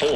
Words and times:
¿Qué 0.00 0.06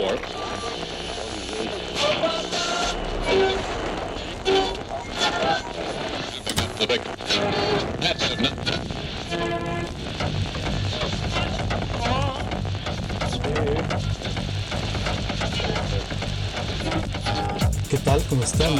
tal? 17.98 18.22
¿Cómo 18.30 18.42
están? 18.42 18.72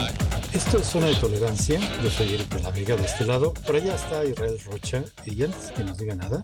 Esto 0.54 0.78
es 0.78 0.86
Zona 0.86 1.08
de 1.08 1.16
Tolerancia. 1.16 1.78
Yo 2.02 2.08
soy 2.08 2.32
Eric 2.32 2.48
de 2.48 2.62
la 2.62 2.70
Vega 2.70 2.96
de 2.96 3.04
este 3.04 3.26
lado. 3.26 3.52
Por 3.52 3.76
allá 3.76 3.94
está 3.94 4.24
Israel 4.24 4.58
Rocha. 4.64 5.04
Y 5.26 5.42
antes 5.42 5.70
que 5.72 5.84
nos 5.84 5.98
diga 5.98 6.14
nada, 6.14 6.42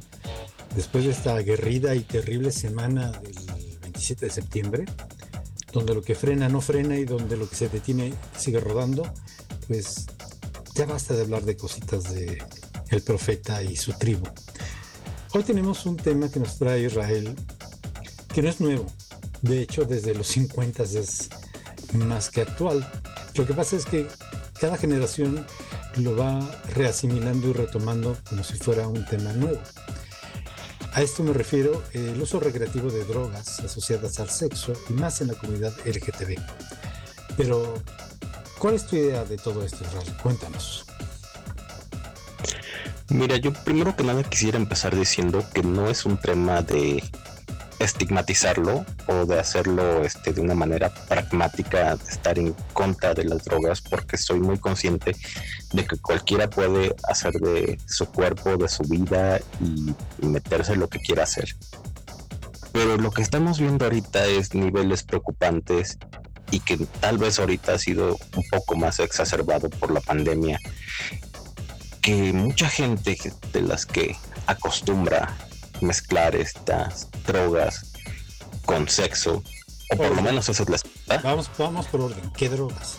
después 0.77 1.05
de 1.05 1.13
esta 1.13 1.37
aguerrida 1.37 1.95
y 1.95 2.01
terrible 2.01 2.53
semana 2.53 3.11
del 3.13 3.50
27 4.01 4.27
de 4.27 4.33
septiembre, 4.33 4.85
donde 5.73 5.95
lo 5.95 6.01
que 6.01 6.15
frena 6.15 6.49
no 6.49 6.63
frena 6.63 6.97
y 6.97 7.05
donde 7.05 7.37
lo 7.37 7.49
que 7.49 7.55
se 7.55 7.69
detiene 7.69 8.15
sigue 8.35 8.59
rodando, 8.59 9.03
pues 9.69 10.07
ya 10.75 10.87
basta 10.87 11.13
de 11.13 11.21
hablar 11.21 11.43
de 11.43 11.55
cositas 11.55 12.15
de 12.15 12.43
el 12.89 13.03
profeta 13.03 13.63
y 13.63 13.77
su 13.77 13.93
tribu. 13.93 14.27
Hoy 15.35 15.43
tenemos 15.43 15.85
un 15.85 15.99
tema 15.99 16.31
que 16.31 16.41
nos 16.41 16.57
trae 16.57 16.87
Israel, 16.87 17.37
que 18.35 18.41
no 18.41 18.49
es 18.49 18.61
nuevo. 18.61 18.87
De 19.43 19.61
hecho, 19.61 19.85
desde 19.85 20.15
los 20.15 20.29
50 20.29 20.83
es 20.83 21.29
más 21.93 22.31
que 22.31 22.41
actual. 22.41 22.91
Lo 23.35 23.47
que 23.47 23.53
pasa 23.53 23.77
es 23.77 23.85
que 23.85 24.07
cada 24.59 24.79
generación 24.79 25.47
lo 25.97 26.17
va 26.17 26.41
reasimilando 26.75 27.49
y 27.49 27.53
retomando 27.53 28.17
como 28.27 28.45
si 28.45 28.55
fuera 28.55 28.89
un 28.89 29.05
tema 29.05 29.35
nuevo. 29.35 29.61
A 30.93 31.03
esto 31.03 31.23
me 31.23 31.33
refiero 31.33 31.83
el 31.93 32.21
uso 32.21 32.41
recreativo 32.41 32.91
de 32.91 33.05
drogas 33.05 33.61
asociadas 33.61 34.19
al 34.19 34.29
sexo 34.29 34.73
y 34.89 34.93
más 34.95 35.21
en 35.21 35.29
la 35.29 35.35
comunidad 35.35 35.73
LGTB. 35.85 36.37
Pero, 37.37 37.75
¿cuál 38.59 38.75
es 38.75 38.87
tu 38.87 38.97
idea 38.97 39.25
de 39.25 39.37
todo 39.37 39.65
esto, 39.65 39.85
Israel? 39.85 40.17
Cuéntanos. 40.21 40.85
Mira, 43.09 43.37
yo 43.37 43.53
primero 43.53 43.95
que 43.95 44.03
nada 44.03 44.23
quisiera 44.25 44.57
empezar 44.57 44.97
diciendo 44.97 45.45
que 45.55 45.63
no 45.63 45.89
es 45.89 46.05
un 46.05 46.17
tema 46.17 46.63
de 46.63 47.03
estigmatizarlo 47.81 48.85
o 49.07 49.25
de 49.25 49.41
hacerlo 49.41 50.05
este, 50.05 50.33
de 50.33 50.41
una 50.43 50.55
manera 50.55 50.91
pragmática, 51.09 51.97
de 51.97 52.11
estar 52.11 52.39
en 52.39 52.55
contra 52.75 53.15
de 53.15 53.25
las 53.25 53.45
drogas, 53.45 53.81
porque 53.81 54.17
soy 54.17 54.39
muy 54.39 54.59
consciente 54.59 55.17
de 55.73 55.85
que 55.87 55.97
cualquiera 55.97 56.49
puede 56.49 56.95
hacer 57.09 57.33
de 57.35 57.79
su 57.87 58.07
cuerpo, 58.07 58.57
de 58.57 58.69
su 58.69 58.83
vida 58.85 59.41
y, 59.61 59.95
y 60.23 60.27
meterse 60.27 60.77
lo 60.77 60.89
que 60.89 61.01
quiera 61.01 61.25
hacer. 61.25 61.57
Pero 62.73 62.99
lo 62.99 63.11
que 63.11 63.23
estamos 63.23 63.59
viendo 63.59 63.87
ahorita 63.87 64.27
es 64.27 64.55
niveles 64.55 65.03
preocupantes 65.03 65.99
y 66.51 66.61
que 66.61 66.77
tal 67.01 67.19
vez 67.19 67.39
ahorita 67.39 67.75
ha 67.75 67.79
sido 67.79 68.19
un 68.37 68.45
poco 68.51 68.77
más 68.77 69.01
exacerbado 69.01 69.71
por 69.71 69.91
la 69.91 70.01
pandemia, 70.01 70.59
que 72.03 72.33
mucha 72.33 72.69
gente 72.69 73.17
de 73.53 73.63
las 73.63 73.87
que 73.87 74.17
acostumbra 74.47 75.35
mezclar 75.83 76.35
estas 76.37 77.09
drogas 77.27 77.93
con 78.65 78.89
sexo, 78.89 79.43
o 79.93 79.97
por 79.97 80.15
lo 80.15 80.23
menos 80.23 80.49
eso 80.49 80.63
es 80.63 80.69
la 80.69 81.21
Vamos, 81.23 81.51
vamos 81.59 81.87
por 81.87 82.03
orden. 82.03 82.31
¿Qué 82.37 82.49
drogas? 82.49 82.99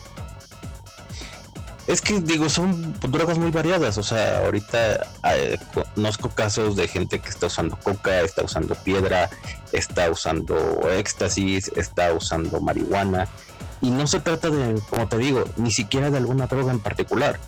Es 1.87 2.01
que 2.01 2.19
digo, 2.21 2.47
son 2.49 2.93
drogas 3.01 3.37
muy 3.37 3.51
variadas. 3.51 3.97
O 3.97 4.03
sea, 4.03 4.45
ahorita 4.45 5.07
eh, 5.33 5.57
conozco 5.95 6.29
casos 6.29 6.75
de 6.75 6.87
gente 6.87 7.19
que 7.19 7.29
está 7.29 7.47
usando 7.47 7.77
coca, 7.77 8.21
está 8.21 8.43
usando 8.43 8.75
piedra, 8.75 9.29
está 9.71 10.09
usando 10.09 10.55
éxtasis, 10.89 11.71
está 11.75 12.13
usando 12.13 12.61
marihuana. 12.61 13.27
Y 13.81 13.89
no 13.89 14.05
se 14.05 14.19
trata 14.19 14.49
de, 14.49 14.79
como 14.89 15.07
te 15.07 15.17
digo, 15.17 15.43
ni 15.57 15.71
siquiera 15.71 16.11
de 16.11 16.17
alguna 16.17 16.45
droga 16.47 16.71
en 16.71 16.79
particular, 16.79 17.39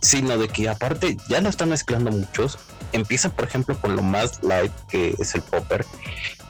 sino 0.00 0.38
de 0.38 0.48
que 0.48 0.68
aparte 0.68 1.16
ya 1.28 1.40
lo 1.40 1.48
están 1.48 1.70
mezclando 1.70 2.10
muchos. 2.10 2.58
Empieza, 2.92 3.30
por 3.30 3.46
ejemplo, 3.46 3.80
con 3.80 3.96
lo 3.96 4.02
más 4.02 4.42
light 4.42 4.72
que 4.88 5.14
es 5.18 5.34
el 5.34 5.42
popper, 5.42 5.86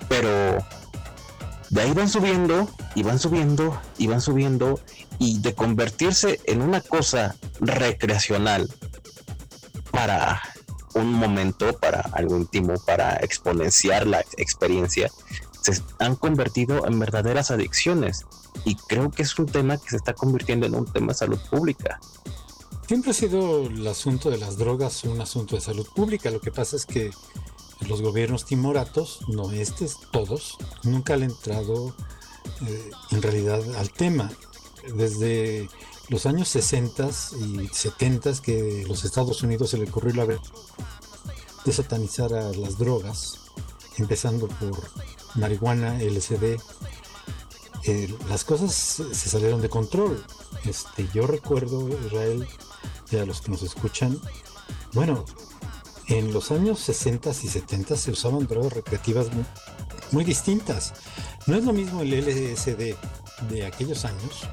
pero 0.09 0.65
de 1.69 1.81
ahí 1.81 1.93
van 1.93 2.09
subiendo 2.09 2.69
y 2.95 3.03
van 3.03 3.19
subiendo 3.19 3.81
y 3.99 4.07
van 4.07 4.21
subiendo 4.21 4.81
y 5.19 5.39
de 5.41 5.55
convertirse 5.55 6.41
en 6.47 6.63
una 6.63 6.81
cosa 6.81 7.37
recreacional 7.61 8.69
para 9.91 10.41
un 10.95 11.13
momento, 11.13 11.79
para 11.79 12.01
algo 12.13 12.37
íntimo, 12.37 12.75
para 12.85 13.17
exponenciar 13.17 14.07
la 14.07 14.21
experiencia, 14.37 15.11
se 15.63 15.81
han 15.99 16.17
convertido 16.17 16.87
en 16.87 16.99
verdaderas 16.99 17.51
adicciones. 17.51 18.25
Y 18.65 18.75
creo 18.75 19.11
que 19.11 19.23
es 19.23 19.39
un 19.39 19.47
tema 19.47 19.77
que 19.77 19.91
se 19.91 19.97
está 19.97 20.15
convirtiendo 20.15 20.67
en 20.67 20.75
un 20.75 20.87
tema 20.87 21.09
de 21.09 21.15
salud 21.15 21.39
pública. 21.51 22.01
Siempre 22.91 23.13
ha 23.13 23.15
sido 23.15 23.67
el 23.67 23.87
asunto 23.87 24.31
de 24.31 24.39
las 24.39 24.57
drogas 24.57 25.05
un 25.05 25.21
asunto 25.21 25.55
de 25.55 25.61
salud 25.61 25.87
pública. 25.95 26.29
Lo 26.29 26.41
que 26.41 26.51
pasa 26.51 26.75
es 26.75 26.87
que 26.87 27.13
los 27.87 28.03
gobiernos 28.03 28.47
timoratos, 28.47 29.21
no 29.29 29.53
estos, 29.53 30.01
todos, 30.11 30.57
nunca 30.83 31.15
han 31.15 31.23
entrado 31.23 31.95
eh, 32.67 32.91
en 33.13 33.23
realidad 33.23 33.63
al 33.77 33.93
tema. 33.93 34.29
Desde 34.97 35.69
los 36.09 36.27
años 36.27 36.49
60 36.49 37.11
y 37.39 37.69
70 37.69 38.43
que 38.43 38.85
los 38.89 39.05
Estados 39.05 39.41
Unidos 39.45 39.71
se 39.71 39.79
le 39.79 39.85
ocurrió 39.85 40.13
la 40.13 40.25
vez 40.25 40.41
de 41.65 41.73
satanizar 41.73 42.35
a 42.35 42.51
las 42.55 42.77
drogas, 42.77 43.39
empezando 43.99 44.49
por 44.49 44.91
marihuana, 45.37 46.03
LSD, 46.03 46.59
eh, 47.85 48.13
las 48.29 48.43
cosas 48.43 48.75
se 48.75 49.29
salieron 49.29 49.63
de 49.63 49.69
control. 49.69 50.27
Este, 50.65 51.09
yo 51.15 51.29
recuerdo, 51.29 51.89
Israel, 51.89 52.49
a 53.19 53.27
los 53.27 53.41
que 53.41 53.51
nos 53.51 53.63
escuchan, 53.63 54.19
bueno, 54.93 55.25
en 56.09 56.33
los 56.33 56.51
años 56.51 56.81
60 56.81 57.31
y 57.31 57.49
70 57.49 57.97
se 57.97 58.11
usaban 58.11 58.47
drogas 58.47 58.73
recreativas 58.73 59.33
muy, 59.33 59.45
muy 60.13 60.25
distintas. 60.25 60.93
No 61.47 61.57
es 61.57 61.65
lo 61.65 61.73
mismo 61.73 62.03
el 62.03 62.13
LSD 62.13 62.95
de 63.49 63.67
aquellos 63.67 64.05
años 64.05 64.49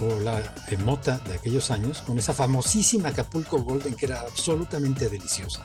o 0.00 0.20
la 0.20 0.42
mota 0.84 1.18
de 1.18 1.34
aquellos 1.34 1.70
años 1.70 2.02
con 2.02 2.18
esa 2.18 2.32
famosísima 2.32 3.10
Acapulco 3.10 3.58
Golden 3.62 3.94
que 3.94 4.06
era 4.06 4.20
absolutamente 4.20 5.08
deliciosa 5.08 5.62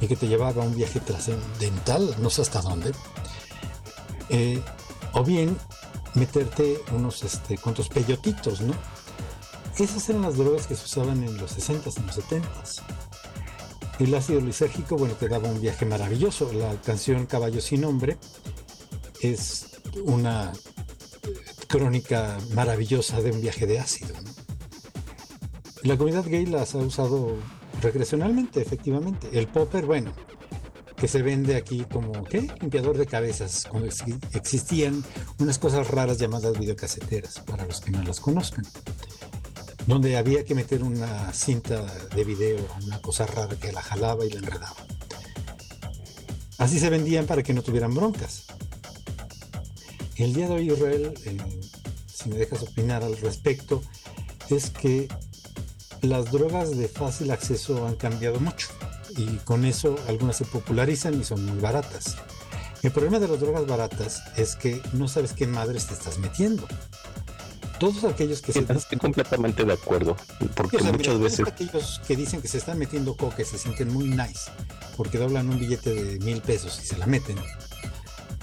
y 0.00 0.06
que 0.06 0.16
te 0.16 0.28
llevaba 0.28 0.62
a 0.62 0.66
un 0.66 0.74
viaje 0.74 1.00
trascendental, 1.00 2.16
no 2.18 2.28
sé 2.28 2.42
hasta 2.42 2.60
dónde. 2.60 2.92
Eh, 4.30 4.62
o 5.12 5.22
bien 5.22 5.56
meterte 6.14 6.80
unos 6.92 7.22
este, 7.22 7.56
cuantos 7.58 7.88
peyotitos, 7.88 8.60
¿no? 8.60 8.74
Esas 9.78 10.08
eran 10.10 10.22
las 10.22 10.36
drogas 10.36 10.66
que 10.66 10.74
se 10.74 10.84
usaban 10.84 11.24
en 11.24 11.38
los 11.38 11.56
60s, 11.56 11.96
en 11.96 12.06
los 12.06 12.18
70s. 12.18 12.82
El 13.98 14.14
ácido 14.14 14.40
lisérgico, 14.40 14.96
bueno, 14.96 15.14
te 15.14 15.28
daba 15.28 15.48
un 15.48 15.60
viaje 15.60 15.86
maravilloso. 15.86 16.52
La 16.52 16.74
canción 16.82 17.24
Caballo 17.26 17.60
sin 17.60 17.80
nombre 17.80 18.18
es 19.22 19.68
una 20.04 20.52
crónica 21.68 22.38
maravillosa 22.54 23.22
de 23.22 23.30
un 23.30 23.40
viaje 23.40 23.66
de 23.66 23.78
ácido. 23.78 24.14
La 25.84 25.96
comunidad 25.96 26.26
gay 26.26 26.44
las 26.46 26.74
ha 26.74 26.78
usado 26.78 27.36
recreacionalmente, 27.80 28.60
efectivamente. 28.60 29.30
El 29.32 29.48
popper, 29.48 29.86
bueno, 29.86 30.12
que 30.96 31.08
se 31.08 31.22
vende 31.22 31.56
aquí 31.56 31.86
como, 31.90 32.24
¿qué? 32.24 32.42
Limpiador 32.60 32.98
de 32.98 33.06
cabezas, 33.06 33.66
cuando 33.68 33.88
existían 34.34 35.02
unas 35.38 35.58
cosas 35.58 35.88
raras 35.88 36.18
llamadas 36.18 36.58
videocaseteras, 36.58 37.40
para 37.40 37.64
los 37.64 37.80
que 37.80 37.90
no 37.90 38.02
las 38.02 38.20
conozcan 38.20 38.66
donde 39.86 40.16
había 40.16 40.44
que 40.44 40.54
meter 40.54 40.82
una 40.82 41.32
cinta 41.32 41.84
de 42.14 42.24
video, 42.24 42.58
una 42.84 43.00
cosa 43.00 43.26
rara 43.26 43.56
que 43.56 43.72
la 43.72 43.82
jalaba 43.82 44.24
y 44.24 44.30
la 44.30 44.38
enredaba. 44.38 44.76
Así 46.58 46.78
se 46.78 46.90
vendían 46.90 47.26
para 47.26 47.42
que 47.42 47.52
no 47.52 47.62
tuvieran 47.62 47.94
broncas. 47.94 48.44
El 50.16 50.32
día 50.34 50.46
de 50.46 50.54
hoy, 50.54 50.70
Israel, 50.70 51.14
eh, 51.24 51.38
si 52.06 52.28
me 52.28 52.36
dejas 52.36 52.62
opinar 52.62 53.02
al 53.02 53.16
respecto, 53.16 53.82
es 54.48 54.70
que 54.70 55.08
las 56.02 56.30
drogas 56.30 56.76
de 56.76 56.88
fácil 56.88 57.30
acceso 57.30 57.86
han 57.86 57.96
cambiado 57.96 58.38
mucho 58.38 58.68
y 59.16 59.36
con 59.38 59.64
eso 59.64 59.96
algunas 60.08 60.36
se 60.36 60.44
popularizan 60.44 61.20
y 61.20 61.24
son 61.24 61.44
muy 61.44 61.60
baratas. 61.60 62.16
El 62.82 62.92
problema 62.92 63.18
de 63.18 63.28
las 63.28 63.40
drogas 63.40 63.66
baratas 63.66 64.22
es 64.36 64.56
que 64.56 64.80
no 64.92 65.08
sabes 65.08 65.32
qué 65.32 65.46
madres 65.46 65.86
te 65.86 65.94
estás 65.94 66.18
metiendo 66.18 66.66
todos 67.82 68.04
aquellos 68.04 68.40
que 68.40 68.52
se 68.52 68.60
estoy 68.60 68.96
completamente 68.96 69.64
de 69.64 69.72
acuerdo 69.72 70.16
porque 70.54 70.80
muchas 70.84 71.18
veces 71.18 71.48
aquellos 71.48 72.00
que 72.06 72.14
dicen 72.14 72.40
que 72.40 72.46
se 72.46 72.58
están 72.58 72.78
metiendo 72.78 73.16
coca 73.16 73.44
se 73.44 73.58
sienten 73.58 73.92
muy 73.92 74.04
nice 74.04 74.52
porque 74.96 75.18
doblan 75.18 75.48
un 75.48 75.58
billete 75.58 75.92
de 75.92 76.20
mil 76.20 76.40
pesos 76.40 76.78
y 76.80 76.86
se 76.86 76.96
la 76.96 77.06
meten 77.06 77.36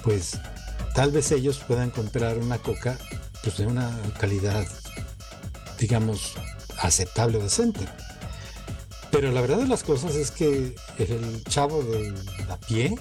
pues 0.04 0.38
tal 0.94 1.12
vez 1.12 1.32
ellos 1.32 1.62
puedan 1.66 1.90
comprar 1.90 2.38
una 2.38 2.58
coca 2.58 2.98
pues 3.42 3.56
de 3.60 3.68
una 3.68 3.98
calidad 4.20 4.68
digamos 5.80 6.34
aceptable 6.82 7.38
o 7.38 7.42
decente 7.42 7.88
pero 9.12 9.32
la 9.32 9.40
verdad 9.40 9.60
de 9.60 9.68
las 9.68 9.84
cosas 9.84 10.16
es 10.16 10.32
que 10.32 10.76
el 10.98 11.44
chavo 11.46 11.82
de 11.82 12.14
la 12.50 12.58
pie 12.58 12.94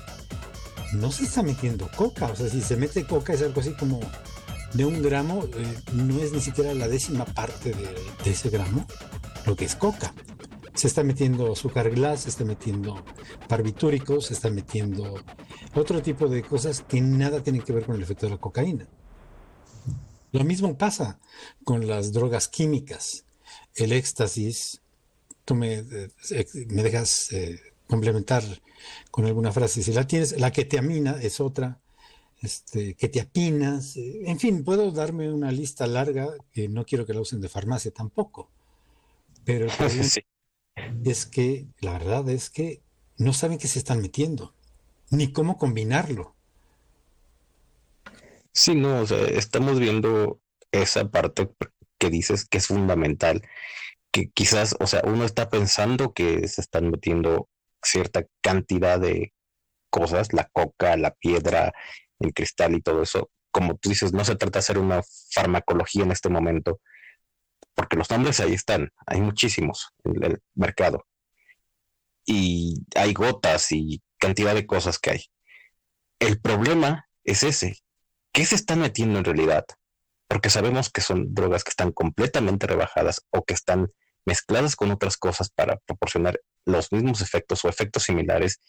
no 0.92 1.12
se 1.12 1.24
está 1.24 1.42
metiendo 1.42 1.88
coca. 1.96 2.26
O 2.26 2.36
sea, 2.36 2.48
si 2.48 2.62
se 2.62 2.76
mete 2.76 3.04
coca 3.04 3.34
es 3.34 3.42
algo 3.42 3.60
así 3.60 3.72
como 3.72 4.00
de 4.78 4.84
un 4.84 5.02
gramo, 5.02 5.42
eh, 5.42 5.74
no 5.92 6.22
es 6.22 6.30
ni 6.32 6.40
siquiera 6.40 6.72
la 6.72 6.86
décima 6.86 7.24
parte 7.24 7.72
de, 7.72 8.30
ese 8.30 8.48
gramo, 8.48 8.86
lo 9.44 9.56
que 9.56 9.64
es 9.64 9.74
coca. 9.74 10.14
Se 10.72 10.86
está 10.86 11.02
metiendo 11.02 11.52
azúcar 11.52 11.90
glass, 11.90 12.20
se 12.20 12.28
está 12.28 12.44
metiendo 12.44 13.04
barbitúricos, 13.48 14.26
se 14.26 14.34
está 14.34 14.50
metiendo 14.50 15.20
otro 15.74 16.00
tipo 16.00 16.28
de 16.28 16.44
cosas 16.44 16.82
que 16.82 17.00
nada 17.00 17.42
tienen 17.42 17.62
que 17.62 17.72
ver 17.72 17.86
con 17.86 17.96
el 17.96 18.02
efecto 18.02 18.26
de 18.26 18.34
la 18.34 18.38
cocaína. 18.38 18.86
Lo 20.30 20.44
mismo 20.44 20.78
pasa 20.78 21.18
con 21.64 21.88
las 21.88 22.12
drogas 22.12 22.46
químicas. 22.46 23.24
El 23.74 23.90
éxtasis, 23.90 24.80
tú 25.44 25.56
me, 25.56 25.78
eh, 25.78 26.08
dejas 26.54 27.32
eh, 27.32 27.58
complementar 27.88 28.44
con 29.10 29.24
alguna 29.26 29.50
frase. 29.50 29.82
Si 29.82 29.92
la 29.92 30.06
tienes, 30.06 30.38
la 30.38 30.52
ketamina 30.52 31.20
es 31.20 31.40
otra, 31.40 31.80
este, 32.40 32.94
que 32.94 33.08
te 33.08 33.20
apinas, 33.20 33.96
eh, 33.96 34.22
en 34.26 34.38
fin, 34.38 34.64
puedo 34.64 34.90
darme 34.92 35.32
una 35.32 35.50
lista 35.50 35.86
larga 35.86 36.28
que 36.52 36.68
no 36.68 36.84
quiero 36.84 37.04
que 37.04 37.14
la 37.14 37.20
usen 37.20 37.40
de 37.40 37.48
farmacia 37.48 37.90
tampoco. 37.90 38.50
Pero 39.44 39.66
el 39.66 39.70
es 41.04 41.26
que 41.26 41.66
la 41.80 41.92
verdad 41.92 42.28
es 42.28 42.50
que 42.50 42.80
no 43.16 43.32
saben 43.32 43.58
qué 43.58 43.66
se 43.66 43.78
están 43.78 44.00
metiendo, 44.00 44.54
ni 45.10 45.32
cómo 45.32 45.56
combinarlo. 45.56 46.34
Sí, 48.52 48.74
no, 48.74 49.00
o 49.00 49.06
sea, 49.06 49.24
estamos 49.26 49.78
viendo 49.78 50.40
esa 50.72 51.08
parte 51.10 51.50
que 51.98 52.10
dices 52.10 52.44
que 52.44 52.58
es 52.58 52.66
fundamental, 52.68 53.42
que 54.12 54.30
quizás, 54.30 54.76
o 54.80 54.86
sea, 54.86 55.02
uno 55.04 55.24
está 55.24 55.48
pensando 55.48 56.12
que 56.12 56.46
se 56.48 56.60
están 56.60 56.90
metiendo 56.90 57.48
cierta 57.82 58.26
cantidad 58.40 59.00
de 59.00 59.32
cosas, 59.90 60.32
la 60.32 60.48
coca, 60.52 60.96
la 60.96 61.14
piedra, 61.14 61.72
el 62.20 62.34
cristal 62.34 62.74
y 62.74 62.82
todo 62.82 63.02
eso. 63.02 63.30
Como 63.50 63.76
tú 63.76 63.88
dices, 63.88 64.12
no 64.12 64.24
se 64.24 64.36
trata 64.36 64.58
de 64.58 64.60
hacer 64.60 64.78
una 64.78 65.02
farmacología 65.32 66.04
en 66.04 66.12
este 66.12 66.28
momento, 66.28 66.80
porque 67.74 67.96
los 67.96 68.10
nombres 68.10 68.40
ahí 68.40 68.54
están, 68.54 68.90
hay 69.06 69.20
muchísimos 69.20 69.90
en 70.04 70.22
el 70.24 70.42
mercado. 70.54 71.06
Y 72.24 72.84
hay 72.94 73.14
gotas 73.14 73.72
y 73.72 74.02
cantidad 74.18 74.54
de 74.54 74.66
cosas 74.66 74.98
que 74.98 75.10
hay. 75.10 75.24
El 76.18 76.40
problema 76.40 77.08
es 77.24 77.42
ese. 77.42 77.78
¿Qué 78.32 78.44
se 78.44 78.54
está 78.54 78.76
metiendo 78.76 79.18
en 79.18 79.24
realidad? 79.24 79.64
Porque 80.26 80.50
sabemos 80.50 80.90
que 80.90 81.00
son 81.00 81.32
drogas 81.34 81.64
que 81.64 81.70
están 81.70 81.92
completamente 81.92 82.66
rebajadas 82.66 83.22
o 83.30 83.44
que 83.44 83.54
están 83.54 83.90
mezcladas 84.26 84.76
con 84.76 84.90
otras 84.90 85.16
cosas 85.16 85.48
para 85.50 85.78
proporcionar 85.78 86.38
los 86.66 86.92
mismos 86.92 87.22
efectos 87.22 87.64
o 87.64 87.68
efectos 87.68 88.02
similares. 88.02 88.60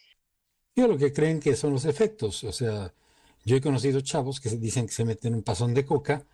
Yo 0.75 0.87
lo 0.87 0.97
que 0.97 1.11
creen 1.11 1.39
que 1.39 1.55
son 1.55 1.73
los 1.73 1.85
efectos, 1.85 2.43
o 2.45 2.53
sea, 2.53 2.93
yo 3.45 3.55
he 3.55 3.61
conocido 3.61 4.01
chavos 4.01 4.39
que 4.39 4.49
dicen 4.49 4.85
que 4.87 4.93
se 4.93 5.05
meten 5.05 5.35
un 5.35 5.43
pasón 5.43 5.73
de 5.73 5.85
coca 5.85 6.25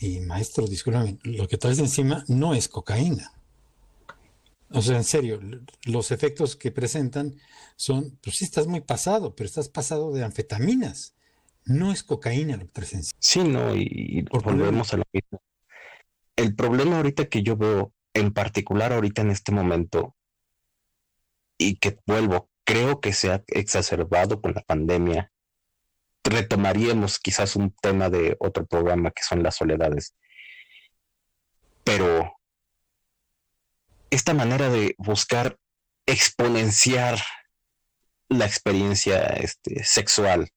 y 0.00 0.20
maestro, 0.20 0.66
discúlpame, 0.66 1.18
lo 1.22 1.46
que 1.48 1.58
traes 1.58 1.78
encima 1.78 2.24
no 2.28 2.54
es 2.54 2.68
cocaína. 2.68 3.32
O 4.70 4.80
sea, 4.80 4.96
en 4.96 5.04
serio, 5.04 5.38
los 5.84 6.10
efectos 6.10 6.56
que 6.56 6.70
presentan 6.70 7.36
son, 7.76 8.18
pues 8.22 8.36
sí, 8.36 8.44
estás 8.44 8.66
muy 8.66 8.80
pasado, 8.80 9.34
pero 9.34 9.46
estás 9.46 9.68
pasado 9.68 10.12
de 10.12 10.24
anfetaminas. 10.24 11.14
No 11.64 11.92
es 11.92 12.02
cocaína 12.02 12.56
lo 12.56 12.66
que 12.66 12.72
traes 12.72 12.94
encima. 12.94 13.18
Sí, 13.20 13.44
no, 13.44 13.74
y, 13.76 14.22
volvemos 14.30 14.94
a 14.94 14.96
lo 14.96 15.04
mismo. 15.12 15.42
El 16.36 16.54
problema 16.54 16.96
ahorita 16.96 17.26
que 17.26 17.42
yo 17.42 17.56
veo 17.56 17.92
en 18.14 18.32
particular 18.32 18.92
ahorita 18.92 19.22
en 19.22 19.30
este 19.30 19.52
momento, 19.52 20.16
y 21.58 21.76
que 21.76 21.98
vuelvo, 22.06 22.48
creo 22.64 23.00
que 23.00 23.12
se 23.12 23.30
ha 23.30 23.42
exacerbado 23.48 24.40
con 24.40 24.54
la 24.54 24.62
pandemia, 24.62 25.31
retomaríamos 26.24 27.18
quizás 27.18 27.56
un 27.56 27.74
tema 27.82 28.08
de 28.08 28.36
otro 28.38 28.66
programa 28.66 29.10
que 29.10 29.22
son 29.22 29.42
las 29.42 29.56
soledades. 29.56 30.14
Pero 31.84 32.38
esta 34.10 34.34
manera 34.34 34.68
de 34.68 34.94
buscar 34.98 35.58
exponenciar 36.06 37.18
la 38.28 38.46
experiencia 38.46 39.24
este, 39.24 39.84
sexual, 39.84 40.50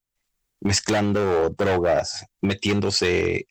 mezclando 0.62 1.50
drogas, 1.50 2.26
metiéndose 2.42 3.48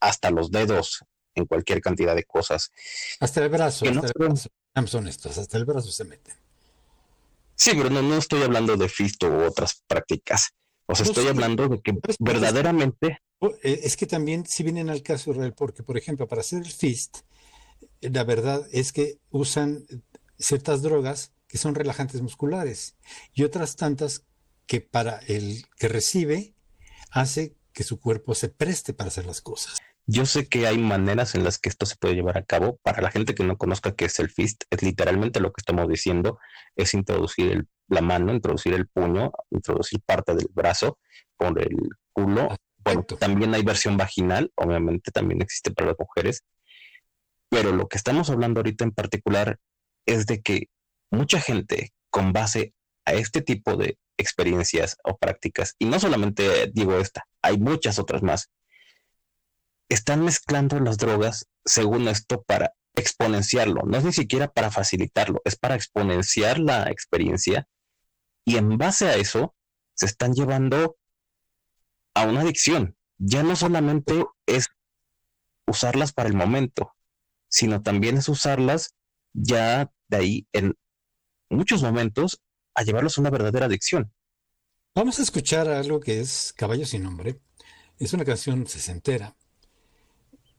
hasta 0.00 0.30
los 0.30 0.50
dedos 0.50 1.04
en 1.34 1.46
cualquier 1.46 1.80
cantidad 1.80 2.14
de 2.14 2.24
cosas. 2.24 2.70
Hasta 3.20 3.42
el 3.42 3.48
brazo, 3.48 3.86
hasta 3.86 4.06
el 4.06 4.12
brazo. 4.14 4.50
honestos, 4.98 5.38
hasta 5.38 5.58
el 5.58 5.64
brazo 5.64 5.90
se 5.90 6.04
meten. 6.04 6.34
Sí, 7.56 7.72
pero 7.74 7.90
no, 7.90 8.02
no 8.02 8.16
estoy 8.16 8.42
hablando 8.42 8.76
de 8.76 8.88
fisto 8.88 9.28
u 9.28 9.44
otras 9.44 9.82
prácticas. 9.86 10.50
O 10.86 10.94
sea, 10.94 11.06
estoy 11.06 11.28
hablando 11.28 11.68
de 11.68 11.80
que 11.80 11.98
verdaderamente... 12.18 13.18
Eh, 13.62 13.80
es 13.84 13.96
que 13.96 14.06
también 14.06 14.46
si 14.46 14.62
vienen 14.62 14.90
al 14.90 15.02
caso 15.02 15.32
real, 15.32 15.54
porque 15.54 15.82
por 15.82 15.96
ejemplo, 15.96 16.26
para 16.28 16.40
hacer 16.40 16.62
el 16.62 16.70
fist, 16.70 17.18
la 18.00 18.24
verdad 18.24 18.66
es 18.72 18.92
que 18.92 19.18
usan 19.30 19.84
ciertas 20.38 20.82
drogas 20.82 21.32
que 21.46 21.58
son 21.58 21.74
relajantes 21.74 22.20
musculares 22.22 22.96
y 23.32 23.44
otras 23.44 23.76
tantas 23.76 24.24
que 24.66 24.80
para 24.80 25.18
el 25.26 25.64
que 25.76 25.88
recibe 25.88 26.54
hace 27.10 27.54
que 27.72 27.84
su 27.84 28.00
cuerpo 28.00 28.34
se 28.34 28.48
preste 28.48 28.94
para 28.94 29.08
hacer 29.08 29.26
las 29.26 29.40
cosas. 29.40 29.78
Yo 30.06 30.26
sé 30.26 30.46
que 30.48 30.66
hay 30.66 30.76
maneras 30.76 31.34
en 31.34 31.44
las 31.44 31.58
que 31.58 31.70
esto 31.70 31.86
se 31.86 31.96
puede 31.96 32.14
llevar 32.14 32.36
a 32.36 32.44
cabo. 32.44 32.78
Para 32.82 33.00
la 33.00 33.10
gente 33.10 33.34
que 33.34 33.44
no 33.44 33.56
conozca 33.56 33.94
qué 33.94 34.04
es 34.04 34.18
el 34.18 34.30
fist, 34.30 34.64
es 34.70 34.82
literalmente 34.82 35.40
lo 35.40 35.50
que 35.52 35.60
estamos 35.60 35.88
diciendo, 35.88 36.38
es 36.76 36.92
introducir 36.92 37.66
la 37.88 38.02
mano, 38.02 38.32
introducir 38.32 38.74
el 38.74 38.86
puño, 38.86 39.32
introducir 39.50 40.00
parte 40.04 40.34
del 40.34 40.48
brazo 40.52 40.98
por 41.36 41.58
el 41.60 41.76
culo. 42.12 42.54
Bueno, 42.78 43.02
también 43.18 43.54
hay 43.54 43.62
versión 43.62 43.96
vaginal, 43.96 44.52
obviamente 44.56 45.10
también 45.10 45.40
existe 45.40 45.70
para 45.70 45.88
las 45.88 45.96
mujeres. 45.98 46.44
Pero 47.48 47.72
lo 47.72 47.88
que 47.88 47.96
estamos 47.96 48.28
hablando 48.28 48.60
ahorita 48.60 48.84
en 48.84 48.92
particular 48.92 49.58
es 50.06 50.26
de 50.26 50.42
que 50.42 50.68
mucha 51.10 51.40
gente 51.40 51.92
con 52.10 52.32
base 52.32 52.74
a 53.06 53.14
este 53.14 53.40
tipo 53.40 53.76
de 53.76 53.98
experiencias 54.18 54.96
o 55.02 55.16
prácticas, 55.16 55.74
y 55.78 55.86
no 55.86 55.98
solamente 55.98 56.70
digo 56.72 56.98
esta, 56.98 57.26
hay 57.42 57.58
muchas 57.58 57.98
otras 57.98 58.22
más, 58.22 58.50
están 59.88 60.24
mezclando 60.24 60.78
las 60.80 60.98
drogas, 60.98 61.48
según 61.64 62.08
esto, 62.08 62.42
para 62.42 62.74
exponenciarlo. 62.94 63.82
No 63.86 63.98
es 63.98 64.04
ni 64.04 64.12
siquiera 64.12 64.52
para 64.52 64.70
facilitarlo, 64.70 65.40
es 65.44 65.56
para 65.56 65.74
exponenciar 65.74 66.58
la 66.58 66.90
experiencia. 66.90 67.68
Y 68.44 68.56
en 68.56 68.78
base 68.78 69.06
a 69.06 69.16
eso, 69.16 69.54
se 69.94 70.06
están 70.06 70.34
llevando 70.34 70.96
a 72.14 72.26
una 72.26 72.42
adicción. 72.42 72.96
Ya 73.18 73.42
no 73.42 73.56
solamente 73.56 74.24
es 74.46 74.68
usarlas 75.66 76.12
para 76.12 76.28
el 76.28 76.34
momento, 76.34 76.92
sino 77.48 77.82
también 77.82 78.16
es 78.18 78.28
usarlas 78.28 78.94
ya 79.32 79.90
de 80.08 80.16
ahí 80.16 80.48
en 80.52 80.74
muchos 81.48 81.82
momentos 81.82 82.42
a 82.74 82.82
llevarlos 82.82 83.16
a 83.16 83.20
una 83.20 83.30
verdadera 83.30 83.66
adicción. 83.66 84.12
Vamos 84.94 85.18
a 85.18 85.22
escuchar 85.22 85.68
algo 85.68 86.00
que 86.00 86.20
es 86.20 86.52
Caballo 86.52 86.86
sin 86.86 87.02
nombre. 87.02 87.40
Es 87.98 88.12
una 88.12 88.24
canción 88.24 88.66
sesentera 88.66 89.36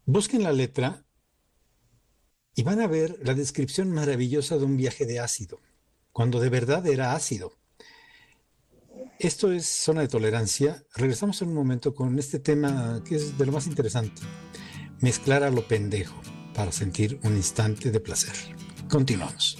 Busquen 0.07 0.43
la 0.43 0.53
letra 0.53 1.03
y 2.53 2.61
van 2.61 2.79
a 2.79 2.85
ver 2.85 3.17
la 3.23 3.33
descripción 3.33 3.91
maravillosa 3.91 4.57
de 4.57 4.63
un 4.63 4.77
viaje 4.77 5.07
de 5.07 5.19
ácido, 5.19 5.61
cuando 6.11 6.39
de 6.39 6.49
verdad 6.49 6.85
era 6.85 7.15
ácido. 7.15 7.53
Esto 9.17 9.51
es 9.51 9.65
zona 9.65 10.01
de 10.01 10.07
tolerancia. 10.07 10.83
Regresamos 10.93 11.41
en 11.41 11.49
un 11.49 11.55
momento 11.55 11.95
con 11.95 12.19
este 12.19 12.37
tema 12.37 13.01
que 13.03 13.15
es 13.15 13.35
de 13.35 13.45
lo 13.47 13.51
más 13.51 13.65
interesante. 13.65 14.21
Mezclar 14.99 15.41
a 15.43 15.49
lo 15.49 15.67
pendejo 15.67 16.21
para 16.53 16.71
sentir 16.71 17.19
un 17.23 17.35
instante 17.35 17.91
de 17.91 17.99
placer. 17.99 18.35
Continuamos. 18.87 19.57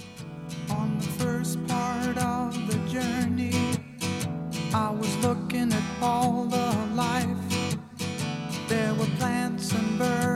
There 8.68 8.92
were 8.94 9.06
plants 9.16 9.72
and 9.72 9.96
birds 9.96 10.35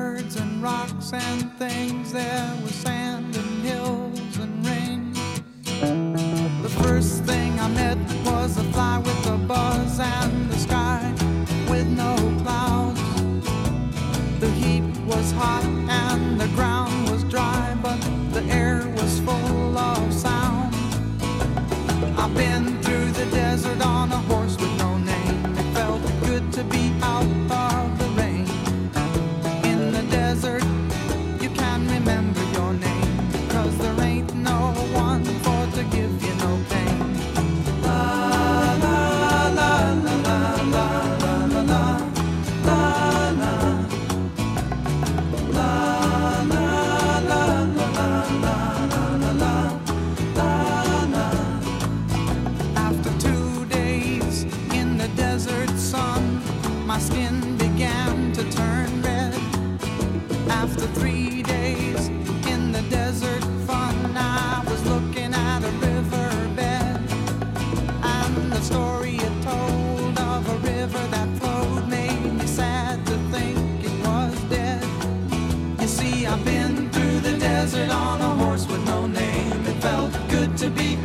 and 1.13 1.53
things. 1.59 2.13
There 2.13 2.53
was 2.63 2.75
sand 2.75 3.37
and 3.37 3.65
hills 3.65 4.37
and 4.39 4.67
rain. 4.67 5.13
The 6.63 6.75
first 6.83 7.25
thing 7.25 7.59
I 7.59 7.69
met 7.69 7.99
was 8.25 8.57
a 8.59 8.65
fly 8.73 8.99
with 8.99 9.27
a 9.27 9.39
buzz 9.39 9.99
and 9.99 10.51
the 10.51 10.59
sky 10.59 10.90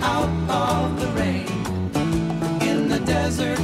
out 0.01 0.29
of 0.49 0.99
the 0.99 1.07
rain. 1.19 1.47
In 2.61 2.87
the 2.87 2.99
desert, 2.99 3.59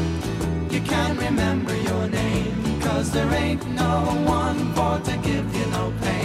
you 0.70 0.82
can't 0.82 1.18
remember 1.20 1.76
your 1.76 2.08
name. 2.08 2.82
Cause 2.82 3.12
there 3.12 3.32
ain't 3.34 3.66
no 3.70 4.02
one 4.26 4.74
for 4.74 5.00
to 5.10 5.18
give 5.18 5.56
you 5.56 5.66
no 5.68 5.94
pain. 6.02 6.21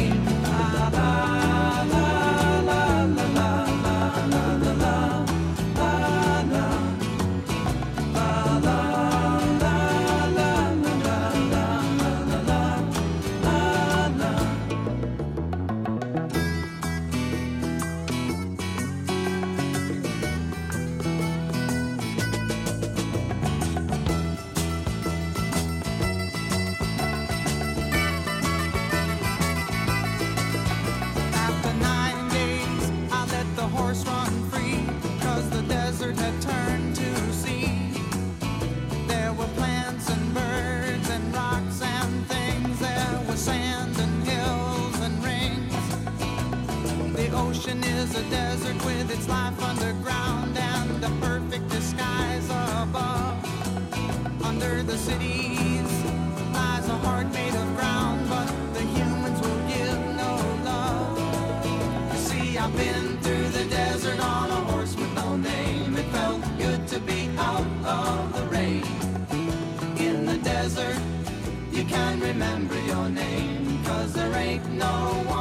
a 48.17 48.23
desert 48.31 48.83
with 48.87 49.11
its 49.11 49.29
life 49.29 49.63
underground 49.63 50.57
and 50.57 51.03
the 51.03 51.11
perfect 51.21 51.69
disguise 51.69 52.47
above. 52.47 53.37
Under 54.43 54.83
the 54.83 54.97
cities 54.97 55.91
lies 56.55 56.89
a 56.89 56.97
heart 57.05 57.31
made 57.35 57.55
of 57.55 57.69
ground, 57.77 58.27
but 58.31 58.47
the 58.73 58.85
humans 58.97 59.39
will 59.41 59.63
give 59.69 60.01
no 60.23 60.33
love. 60.65 61.19
You 62.13 62.19
see, 62.19 62.57
I've 62.57 62.75
been 62.77 63.19
through 63.19 63.49
the 63.59 63.67
desert 63.69 64.21
on 64.21 64.51
a 64.51 64.61
horse 64.71 64.97
with 64.97 65.13
no 65.15 65.37
name. 65.37 65.95
It 65.97 66.07
felt 66.07 66.43
good 66.57 66.89
to 66.89 67.01
be 67.01 67.29
out 67.37 67.67
of 67.85 68.33
the 68.37 68.45
rain. 68.47 68.85
In 69.99 70.25
the 70.25 70.39
desert, 70.39 70.99
you 71.71 71.85
can 71.85 72.21
remember 72.21 72.79
your 72.81 73.11
name, 73.11 73.85
cause 73.85 74.15
there 74.15 74.33
ain't 74.35 74.67
no 74.73 74.95
one. 75.27 75.36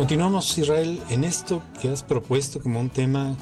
Continuamos, 0.00 0.56
Israel, 0.56 0.98
en 1.10 1.24
esto 1.24 1.62
que 1.78 1.90
has 1.90 2.02
propuesto 2.02 2.58
como 2.62 2.80
un 2.80 2.88
tema 2.88 3.36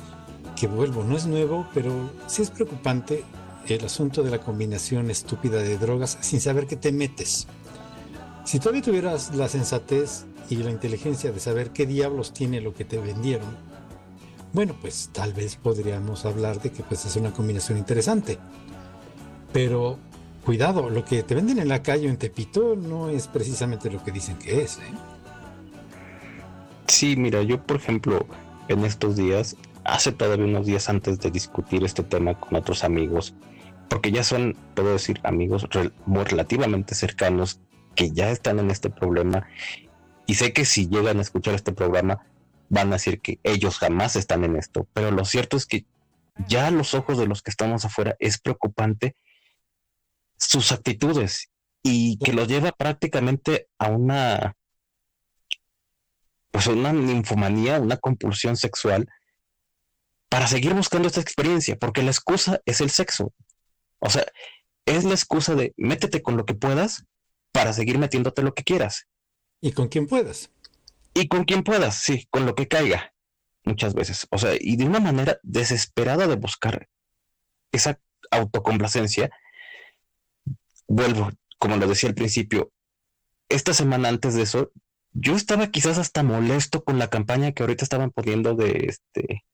que 0.59 0.67
vuelvo, 0.67 1.05
no 1.05 1.17
es 1.17 1.25
nuevo, 1.25 1.69
pero 1.73 1.93
sí 2.27 2.43
es 2.43 2.51
preocupante 2.51 3.23
el 3.69 3.85
asunto 3.85 4.25
de 4.25 4.33
la 4.33 4.41
combinación 4.41 5.09
estúpida 5.09 5.59
de 5.63 5.79
drogas 5.79 6.19
sin 6.21 6.41
saber 6.41 6.67
qué 6.67 6.75
te 6.75 6.91
metes. 6.91 7.47
Si 8.45 8.59
todavía 8.59 8.83
tuvieras 8.83 9.37
la 9.37 9.49
sensatez 9.49 10.25
y 10.51 10.57
la 10.57 10.73
inteligencia 10.73 11.31
de 11.31 11.39
saber 11.39 11.71
qué 11.71 11.87
diablos 11.87 12.33
tiene 12.33 12.61
lo 12.61 12.75
que 12.75 12.85
te 12.85 12.99
vendieron, 12.99 13.57
bueno, 14.53 14.75
pues 14.81 15.11
tal 15.13 15.35
vez 15.35 15.55
podríamos 15.55 16.25
hablar 16.25 16.61
de 16.61 16.73
que 16.73 16.83
pues 16.83 17.07
es 17.07 17.15
una 17.15 17.33
combinación 17.33 17.79
interesante. 17.79 18.37
Pero 19.53 19.97
cuidado, 20.45 20.91
lo 20.91 21.05
que 21.05 21.23
te 21.23 21.37
venden 21.37 21.61
en 21.61 21.69
la 21.69 21.85
calle 21.85 22.09
o 22.09 22.11
en 22.11 22.17
Tepito 22.17 22.75
no 22.75 23.11
es 23.11 23.29
precisamente 23.29 23.93
lo 23.93 24.03
que 24.03 24.11
dicen 24.11 24.37
que 24.39 24.63
es. 24.63 24.79
¿eh? 24.79 25.18
Sí, 26.89 27.17
mira, 27.17 27.43
yo 27.43 27.65
por 27.65 27.77
ejemplo, 27.77 28.27
en 28.69 28.85
estos 28.85 29.17
días, 29.17 29.57
hace 29.85 30.11
todavía 30.11 30.47
unos 30.47 30.67
días 30.67 30.89
antes 30.89 31.21
de 31.21 31.31
discutir 31.31 31.85
este 31.85 32.03
tema 32.03 32.41
con 32.41 32.57
otros 32.57 32.83
amigos, 32.83 33.35
porque 33.89 34.11
ya 34.11 34.25
son, 34.25 34.57
puedo 34.75 34.93
decir, 34.93 35.21
amigos 35.23 35.67
relativamente 36.07 36.95
cercanos 36.95 37.61
que 37.95 38.11
ya 38.11 38.31
están 38.31 38.59
en 38.59 38.71
este 38.71 38.91
problema, 38.91 39.47
y 40.27 40.35
sé 40.35 40.53
que 40.53 40.65
si 40.65 40.89
llegan 40.89 41.19
a 41.19 41.23
escuchar 41.23 41.55
este 41.55 41.73
programa, 41.73 42.27
van 42.69 42.89
a 42.89 42.97
decir 42.97 43.21
que 43.21 43.39
ellos 43.45 43.79
jamás 43.79 44.17
están 44.17 44.45
en 44.45 44.57
esto, 44.57 44.87
pero 44.93 45.11
lo 45.11 45.25
cierto 45.25 45.57
es 45.57 45.67
que 45.67 45.87
ya 46.47 46.67
a 46.67 46.71
los 46.71 46.95
ojos 46.95 47.19
de 47.19 47.27
los 47.27 47.43
que 47.43 47.51
estamos 47.51 47.85
afuera 47.85 48.17
es 48.19 48.39
preocupante 48.39 49.17
sus 50.37 50.73
actitudes 50.73 51.51
y 51.83 52.19
que 52.19 52.33
lo 52.33 52.45
lleva 52.45 52.73
prácticamente 52.73 53.69
a 53.79 53.89
una 53.89 54.55
pues 56.59 56.67
una 56.67 56.93
ninfomanía, 56.93 57.79
una 57.79 57.99
compulsión 57.99 58.57
sexual, 58.57 59.09
para 60.29 60.49
seguir 60.49 60.75
buscando 60.75 61.07
esta 61.07 61.21
experiencia, 61.21 61.77
porque 61.77 62.03
la 62.03 62.11
excusa 62.11 62.61
es 62.67 62.81
el 62.81 62.91
sexo. 62.91 63.33
O 64.01 64.11
sea, 64.11 64.27
es 64.85 65.05
la 65.05 65.13
excusa 65.13 65.55
de 65.55 65.73
métete 65.77 66.21
con 66.21 66.37
lo 66.37 66.45
que 66.45 66.55
puedas 66.55 67.05
para 67.53 67.73
seguir 67.73 68.01
metiéndote 68.01 68.43
lo 68.43 68.55
que 68.55 68.65
quieras. 68.65 69.07
Y 69.61 69.71
con 69.71 69.87
quien 69.87 70.09
puedas. 70.09 70.51
Y 71.15 71.29
con 71.29 71.45
quien 71.45 71.63
puedas, 71.63 71.95
sí, 71.95 72.27
con 72.29 72.45
lo 72.45 72.57
que 72.57 72.67
caiga, 72.67 73.15
muchas 73.63 73.95
veces. 73.95 74.27
O 74.33 74.39
sea, 74.39 74.57
y 74.59 74.75
de 74.75 74.85
una 74.85 74.99
manera 74.99 75.39
desesperada 75.45 76.27
de 76.27 76.35
buscar 76.35 76.89
esa 77.71 78.01
autocomplacencia, 78.33 79.31
vuelvo, 80.89 81.31
como 81.57 81.77
lo 81.77 81.87
decía 81.87 82.09
al 82.09 82.17
principio, 82.17 82.73
esta 83.49 83.73
semana 83.73 84.09
antes 84.09 84.35
de 84.35 84.43
eso, 84.43 84.73
yo 85.13 85.35
estaba 85.37 85.71
quizás 85.71 85.99
hasta 85.99 86.23
molesto 86.23 86.85
con 86.85 86.99
la 86.99 87.11
campaña 87.11 87.53
que 87.53 87.63
ahorita 87.63 87.85
estaban 87.85 88.11
poniendo 88.11 88.55
de 88.55 88.87
este 88.89 89.45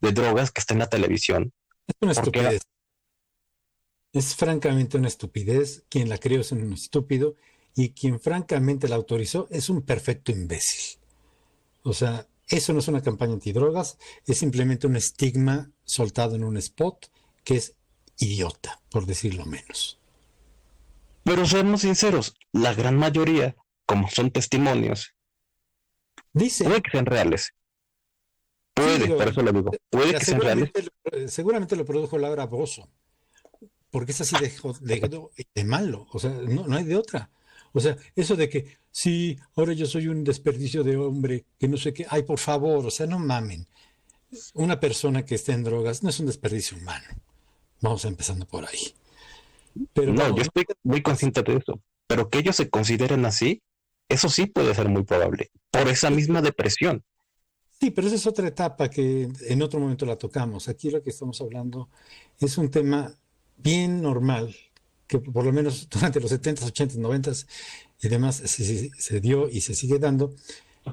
de 0.00 0.12
drogas 0.12 0.50
que 0.50 0.60
está 0.60 0.74
en 0.74 0.80
la 0.80 0.88
televisión. 0.88 1.52
Es 1.86 1.94
una 2.00 2.12
estupidez. 2.12 2.62
Es 4.12 4.36
francamente 4.36 4.98
una 4.98 5.08
estupidez. 5.08 5.84
Quien 5.88 6.08
la 6.08 6.18
creó 6.18 6.40
es 6.40 6.52
un 6.52 6.72
estúpido 6.72 7.36
y 7.74 7.90
quien 7.90 8.20
francamente 8.20 8.88
la 8.88 8.96
autorizó 8.96 9.48
es 9.50 9.68
un 9.68 9.82
perfecto 9.82 10.30
imbécil. 10.30 10.98
O 11.82 11.92
sea, 11.92 12.28
eso 12.48 12.72
no 12.72 12.78
es 12.78 12.88
una 12.88 13.02
campaña 13.02 13.32
antidrogas, 13.32 13.98
es 14.26 14.38
simplemente 14.38 14.86
un 14.86 14.96
estigma 14.96 15.70
soltado 15.84 16.36
en 16.36 16.44
un 16.44 16.56
spot 16.58 17.10
que 17.42 17.56
es 17.56 17.74
idiota, 18.18 18.80
por 18.90 19.06
decirlo 19.06 19.44
menos. 19.46 19.98
Pero 21.24 21.46
seamos 21.46 21.80
sinceros, 21.80 22.36
la 22.52 22.74
gran 22.74 22.96
mayoría 22.96 23.56
como 23.86 24.08
son 24.08 24.30
testimonios, 24.30 25.14
Dice, 26.34 26.64
puede 26.64 26.82
que 26.82 26.90
sean 26.90 27.06
reales. 27.06 27.54
Puede, 28.74 29.06
por 29.06 29.28
eso 29.28 29.40
lo 29.40 29.52
digo. 29.52 29.70
Puede 29.88 30.14
que 30.14 30.24
sean 30.24 30.40
reales. 30.40 30.72
Seguramente 31.28 31.76
lo 31.76 31.84
produjo 31.84 32.18
Laura 32.18 32.46
Bozo, 32.46 32.90
porque 33.90 34.10
es 34.10 34.20
así 34.20 34.34
de, 34.40 35.28
de, 35.54 35.64
malo, 35.64 36.08
o 36.12 36.18
sea, 36.18 36.30
no, 36.30 36.66
no, 36.66 36.76
hay 36.76 36.84
de 36.84 36.96
otra. 36.96 37.30
O 37.72 37.78
sea, 37.78 37.96
eso 38.16 38.34
de 38.34 38.48
que, 38.48 38.76
sí, 38.90 39.38
ahora 39.54 39.72
yo 39.72 39.86
soy 39.86 40.08
un 40.08 40.24
desperdicio 40.24 40.82
de 40.82 40.96
hombre, 40.96 41.44
que 41.58 41.68
no 41.68 41.76
sé 41.76 41.94
qué, 41.94 42.04
ay, 42.10 42.24
por 42.24 42.38
favor, 42.38 42.84
o 42.84 42.90
sea, 42.90 43.06
no 43.06 43.20
mamen. 43.20 43.68
Una 44.54 44.80
persona 44.80 45.24
que 45.24 45.36
esté 45.36 45.52
en 45.52 45.62
drogas 45.62 46.02
no 46.02 46.10
es 46.10 46.18
un 46.18 46.26
desperdicio 46.26 46.76
humano. 46.76 47.06
Vamos 47.80 48.04
empezando 48.04 48.46
por 48.46 48.64
ahí. 48.66 48.92
Pero 49.92 50.12
no, 50.12 50.34
yo 50.34 50.42
estoy 50.42 50.64
muy 50.82 51.00
consciente 51.02 51.42
de 51.42 51.56
eso. 51.58 51.80
Pero 52.08 52.28
que 52.28 52.38
ellos 52.38 52.56
se 52.56 52.68
consideren 52.68 53.24
así, 53.24 53.62
eso 54.08 54.28
sí 54.28 54.46
puede 54.46 54.74
ser 54.74 54.88
muy 54.88 55.04
probable, 55.04 55.50
por 55.70 55.88
esa 55.88 56.10
misma 56.10 56.42
depresión. 56.42 57.04
Sí, 57.80 57.90
pero 57.90 58.06
esa 58.06 58.16
es 58.16 58.26
otra 58.26 58.48
etapa 58.48 58.88
que 58.88 59.28
en 59.48 59.62
otro 59.62 59.80
momento 59.80 60.06
la 60.06 60.16
tocamos. 60.16 60.68
Aquí 60.68 60.90
lo 60.90 61.02
que 61.02 61.10
estamos 61.10 61.40
hablando 61.40 61.88
es 62.38 62.56
un 62.56 62.70
tema 62.70 63.14
bien 63.56 64.00
normal, 64.00 64.54
que 65.06 65.18
por 65.18 65.44
lo 65.44 65.52
menos 65.52 65.88
durante 65.90 66.20
los 66.20 66.32
70s, 66.32 66.72
80s, 66.72 66.96
90s 66.96 67.46
y 68.00 68.08
demás 68.08 68.36
se, 68.36 69.20
dio 69.20 69.48
y 69.48 69.60
se 69.60 69.74
sigue 69.74 69.98
dando. 69.98 70.34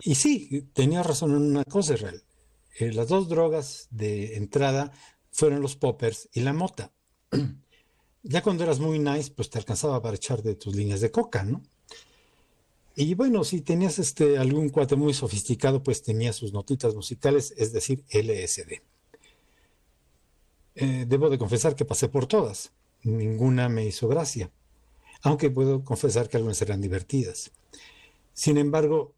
Y 0.04 0.16
sí, 0.16 0.68
tenía 0.74 1.04
razón 1.04 1.32
en 1.32 1.44
una 1.44 1.64
cosa, 1.66 1.94
Israel. 1.94 2.24
Eh, 2.80 2.92
las 2.94 3.08
dos 3.08 3.28
drogas 3.28 3.88
de 3.92 4.38
entrada 4.38 4.92
fueron 5.32 5.62
los 5.62 5.76
poppers 5.76 6.30
y 6.34 6.42
la 6.42 6.54
mota. 6.54 6.92
Ya 8.24 8.44
cuando 8.44 8.64
eras 8.64 8.80
muy 8.80 9.00
nice, 9.00 9.32
pues 9.32 9.50
te 9.50 9.58
alcanzaba 9.58 10.00
para 10.00 10.16
echar 10.16 10.44
de 10.44 10.54
tus 10.54 10.76
líneas 10.76 11.02
de 11.02 11.10
coca, 11.10 11.42
¿no? 11.44 11.64
Y 12.96 13.16
bueno, 13.16 13.44
si 13.44 13.62
tenías 13.62 14.00
este, 14.00 14.38
algún 14.38 14.70
cuate 14.70 14.96
muy 14.96 15.14
sofisticado, 15.14 15.82
pues 15.82 16.04
tenía 16.04 16.34
sus 16.34 16.52
notitas 16.52 16.94
musicales, 16.94 17.54
es 17.58 17.72
decir, 17.72 18.04
LSD. 18.12 18.82
Eh, 20.76 21.06
debo 21.08 21.30
de 21.30 21.38
confesar 21.38 21.76
que 21.76 21.86
pasé 21.86 22.10
por 22.10 22.26
todas. 22.26 22.74
Ninguna 23.04 23.70
me 23.70 23.86
hizo 23.86 24.08
gracia, 24.08 24.52
aunque 25.22 25.50
puedo 25.50 25.84
confesar 25.84 26.28
que 26.28 26.38
algunas 26.38 26.62
eran 26.62 26.82
divertidas. 26.82 27.52
Sin 28.34 28.58
embargo, 28.58 29.14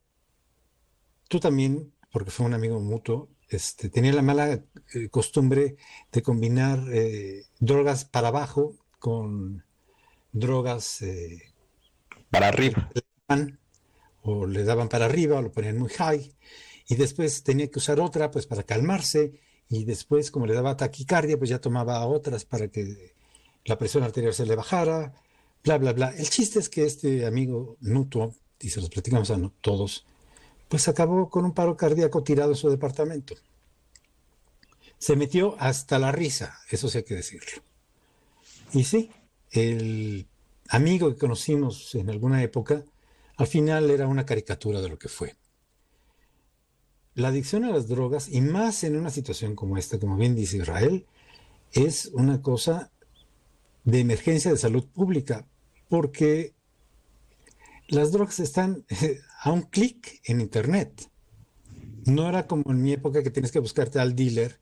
tú 1.27 1.39
también, 1.39 1.92
porque 2.12 2.32
fue 2.32 2.46
un 2.46 2.53
amigo 2.53 2.80
mutuo, 2.80 3.30
este, 3.50 3.89
tenía 3.89 4.13
la 4.13 4.22
mala 4.22 4.51
eh, 4.94 5.10
costumbre 5.10 5.77
de 6.12 6.22
combinar 6.22 6.80
eh, 6.92 7.46
drogas 7.60 8.06
para 8.06 8.30
abajo 8.30 8.75
con 9.00 9.63
drogas 10.32 11.03
para 12.32 12.48
arriba 12.48 12.89
o 14.24 14.48
le 14.48 14.63
daban 14.63 14.89
para 14.89 15.06
arriba 15.06 15.38
o 15.38 15.42
lo 15.42 15.51
ponían 15.51 15.77
muy 15.77 15.89
high 15.89 16.34
y 16.88 16.96
después 16.96 17.44
tenía 17.44 17.70
que 17.70 17.80
usar 17.80 18.00
otra 18.00 18.32
pues 18.32 18.48
para 18.48 18.63
calmarse 18.63 19.39
y 19.70 19.86
después 19.86 20.32
como 20.32 20.46
le 20.48 20.53
daba 20.53 20.77
taquicardia 20.77 21.38
pues 21.38 21.50
ya 21.50 21.60
tomaba 21.60 22.06
otras 22.06 22.46
para 22.46 22.68
que 22.68 23.13
la 23.65 23.77
presión 23.77 24.03
arterial 24.03 24.34
se 24.34 24.46
le 24.46 24.56
bajara, 24.56 25.13
bla, 25.63 25.77
bla, 25.77 25.94
bla. 25.94 26.10
El 26.18 26.30
chiste 26.30 26.60
es 26.60 26.70
que 26.70 26.86
este 26.86 27.25
amigo 27.25 27.77
mutuo, 27.82 28.36
y 28.60 28.70
se 28.70 28.82
los 28.82 28.89
platicamos 28.89 29.32
a 29.32 29.39
todos, 29.62 30.06
pues 30.68 30.88
acabó 30.88 31.30
con 31.30 31.46
un 31.46 31.53
paro 31.53 31.77
cardíaco 31.77 32.24
tirado 32.24 32.51
en 32.51 32.58
su 32.58 32.70
departamento. 32.70 33.36
Se 34.98 35.15
metió 35.15 35.56
hasta 35.60 36.00
la 36.00 36.12
risa, 36.12 36.60
eso 36.70 36.89
sí 36.89 37.00
hay 37.00 37.03
que 37.03 37.15
decirlo. 37.15 37.62
Y 38.74 38.86
sí, 38.86 39.12
el 39.51 40.27
amigo 40.70 41.10
que 41.10 41.20
conocimos 41.20 41.94
en 41.96 42.10
alguna 42.10 42.42
época, 42.42 42.84
al 43.38 43.48
final 43.48 43.90
era 43.90 44.08
una 44.08 44.25
caricatura 44.25 44.82
de 44.82 44.90
lo 44.90 44.98
que 45.00 45.10
fue. 45.10 45.36
La 47.16 47.28
adicción 47.28 47.63
a 47.63 47.72
las 47.72 47.88
drogas, 47.88 48.28
y 48.30 48.42
más 48.42 48.84
en 48.84 48.96
una 48.96 49.10
situación 49.10 49.56
como 49.56 49.78
esta, 49.78 50.00
como 50.00 50.18
bien 50.18 50.36
dice 50.36 50.58
Israel, 50.58 51.06
es 51.72 52.08
una 52.08 52.42
cosa 52.42 52.92
de 53.84 54.00
emergencia 54.00 54.52
de 54.52 54.58
salud 54.58 54.86
pública, 54.88 55.48
porque 55.90 56.54
las 57.88 58.12
drogas 58.12 58.40
están 58.40 58.86
a 59.44 59.52
un 59.52 59.63
clic 59.63 60.22
en 60.25 60.42
Internet. 60.42 61.10
No 62.06 62.28
era 62.28 62.48
como 62.48 62.72
en 62.72 62.82
mi 62.82 62.94
época 62.94 63.24
que 63.24 63.30
tienes 63.30 63.52
que 63.52 63.60
buscarte 63.60 64.00
al 64.00 64.16
dealer, 64.16 64.60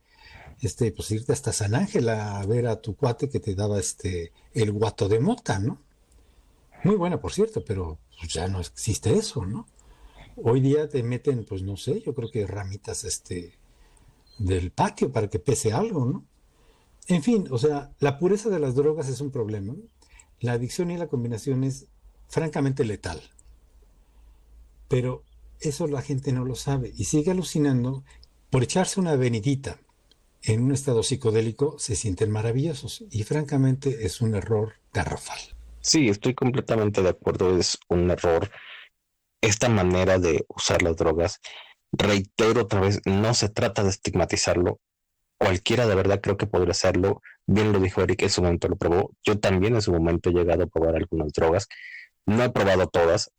este, 0.62 0.92
pues 0.92 1.10
irte 1.12 1.34
hasta 1.34 1.54
San 1.54 1.74
Ángel 1.74 2.10
a 2.10 2.46
ver 2.46 2.68
a 2.68 2.82
tu 2.82 2.96
cuate 2.96 3.30
que 3.30 3.40
te 3.40 3.56
daba 3.56 3.80
este, 3.80 4.32
el 4.54 4.72
guato 4.72 5.10
de 5.10 5.20
mota, 5.20 5.60
¿no? 5.60 5.82
Muy 6.84 6.96
buena, 6.96 7.20
por 7.22 7.32
cierto, 7.32 7.64
pero 7.64 8.00
pues 8.20 8.34
ya 8.34 8.48
no 8.48 8.60
existe 8.60 9.14
eso, 9.14 9.46
¿no? 9.46 9.68
Hoy 10.36 10.62
día 10.62 10.90
te 10.90 11.04
meten, 11.04 11.46
pues 11.46 11.62
no 11.62 11.78
sé, 11.78 12.02
yo 12.02 12.16
creo 12.16 12.32
que 12.32 12.48
ramitas 12.48 13.04
este, 13.04 13.60
del 14.40 14.72
patio 14.72 15.12
para 15.12 15.30
que 15.30 15.40
pese 15.40 15.74
algo, 15.74 16.06
¿no? 16.06 16.26
En 17.08 17.22
fin, 17.24 17.48
o 17.52 17.58
sea, 17.58 17.92
la 18.00 18.18
pureza 18.18 18.50
de 18.50 18.60
las 18.60 18.76
drogas 18.76 19.10
es 19.10 19.22
un 19.22 19.32
problema. 19.32 19.76
La 20.40 20.54
adicción 20.54 20.92
y 20.92 20.98
la 20.98 21.08
combinación 21.08 21.64
es 21.64 21.88
francamente 22.28 22.86
letal. 22.86 23.22
Pero 24.88 25.24
eso 25.60 25.88
la 25.88 26.02
gente 26.02 26.32
no 26.32 26.46
lo 26.46 26.56
sabe 26.56 26.94
y 26.96 27.06
sigue 27.06 27.32
alucinando. 27.32 28.04
Por 28.50 28.64
echarse 28.64 29.00
una 29.00 29.16
venidita 29.16 29.80
en 30.44 30.64
un 30.64 30.72
estado 30.72 31.04
psicodélico 31.04 31.78
se 31.78 31.96
sienten 31.96 32.32
maravillosos 32.32 33.04
y 33.12 33.24
francamente 33.24 34.06
es 34.06 34.22
un 34.22 34.36
error 34.36 34.74
garrafal. 34.94 35.40
Sí, 35.82 36.10
estoy 36.10 36.36
completamente 36.36 37.02
de 37.02 37.10
acuerdo, 37.10 37.58
es 37.58 37.80
un 37.90 38.12
error 38.12 38.52
esta 39.42 39.68
manera 39.68 40.20
de 40.20 40.46
usar 40.48 40.84
las 40.84 40.96
drogas. 40.96 41.40
Reitero 41.92 42.62
otra 42.62 42.82
vez, 42.82 43.02
no 43.06 43.34
se 43.34 43.50
trata 43.50 43.84
de 43.84 43.90
estigmatizarlo. 43.90 44.80
Cualquiera 45.38 45.88
de 45.88 45.96
verdad 45.96 46.22
creo 46.22 46.38
que 46.38 46.46
podría 46.46 46.72
hacerlo. 46.72 47.22
Bien 47.48 47.74
lo 47.74 47.80
dijo 47.80 48.02
Eric, 48.02 48.22
en 48.22 48.30
su 48.30 48.44
momento 48.44 48.68
lo 48.68 48.76
probó. 48.76 49.12
Yo 49.24 49.40
también 49.40 49.74
en 49.74 49.82
su 49.82 49.92
momento 49.92 50.30
he 50.30 50.34
llegado 50.34 50.64
a 50.64 50.68
probar 50.68 50.96
algunas 50.96 51.34
drogas. 51.34 51.68
No 52.28 52.44
he 52.44 52.52
probado 52.52 52.88
todas, 52.88 53.32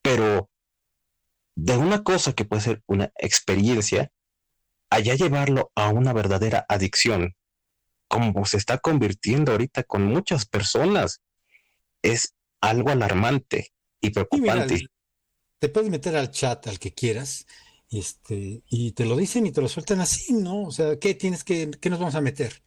pero 0.00 0.48
de 1.56 1.76
una 1.76 2.04
cosa 2.04 2.32
que 2.34 2.44
puede 2.44 2.62
ser 2.62 2.82
una 2.86 3.10
experiencia, 3.16 4.12
allá 4.90 5.14
llevarlo 5.14 5.72
a 5.74 5.88
una 5.88 6.12
verdadera 6.12 6.64
adicción, 6.68 7.34
como 8.06 8.44
se 8.44 8.58
está 8.58 8.78
convirtiendo 8.78 9.52
ahorita 9.52 9.82
con 9.82 10.04
muchas 10.04 10.46
personas, 10.46 11.20
es 12.04 12.34
algo 12.60 12.90
alarmante 12.90 13.72
y 14.00 14.10
preocupante 14.10 14.86
te 15.64 15.70
puedes 15.70 15.88
meter 15.88 16.14
al 16.14 16.30
chat 16.30 16.66
al 16.66 16.78
que 16.78 16.92
quieras 16.92 17.46
y, 17.88 17.98
este, 17.98 18.62
y 18.68 18.92
te 18.92 19.06
lo 19.06 19.16
dicen 19.16 19.46
y 19.46 19.50
te 19.50 19.62
lo 19.62 19.68
sueltan 19.68 20.00
así, 20.00 20.34
¿no? 20.34 20.64
O 20.64 20.70
sea, 20.70 20.98
¿qué 20.98 21.14
tienes 21.14 21.42
que, 21.42 21.70
qué 21.80 21.88
nos 21.88 21.98
vamos 21.98 22.14
a 22.14 22.20
meter? 22.20 22.62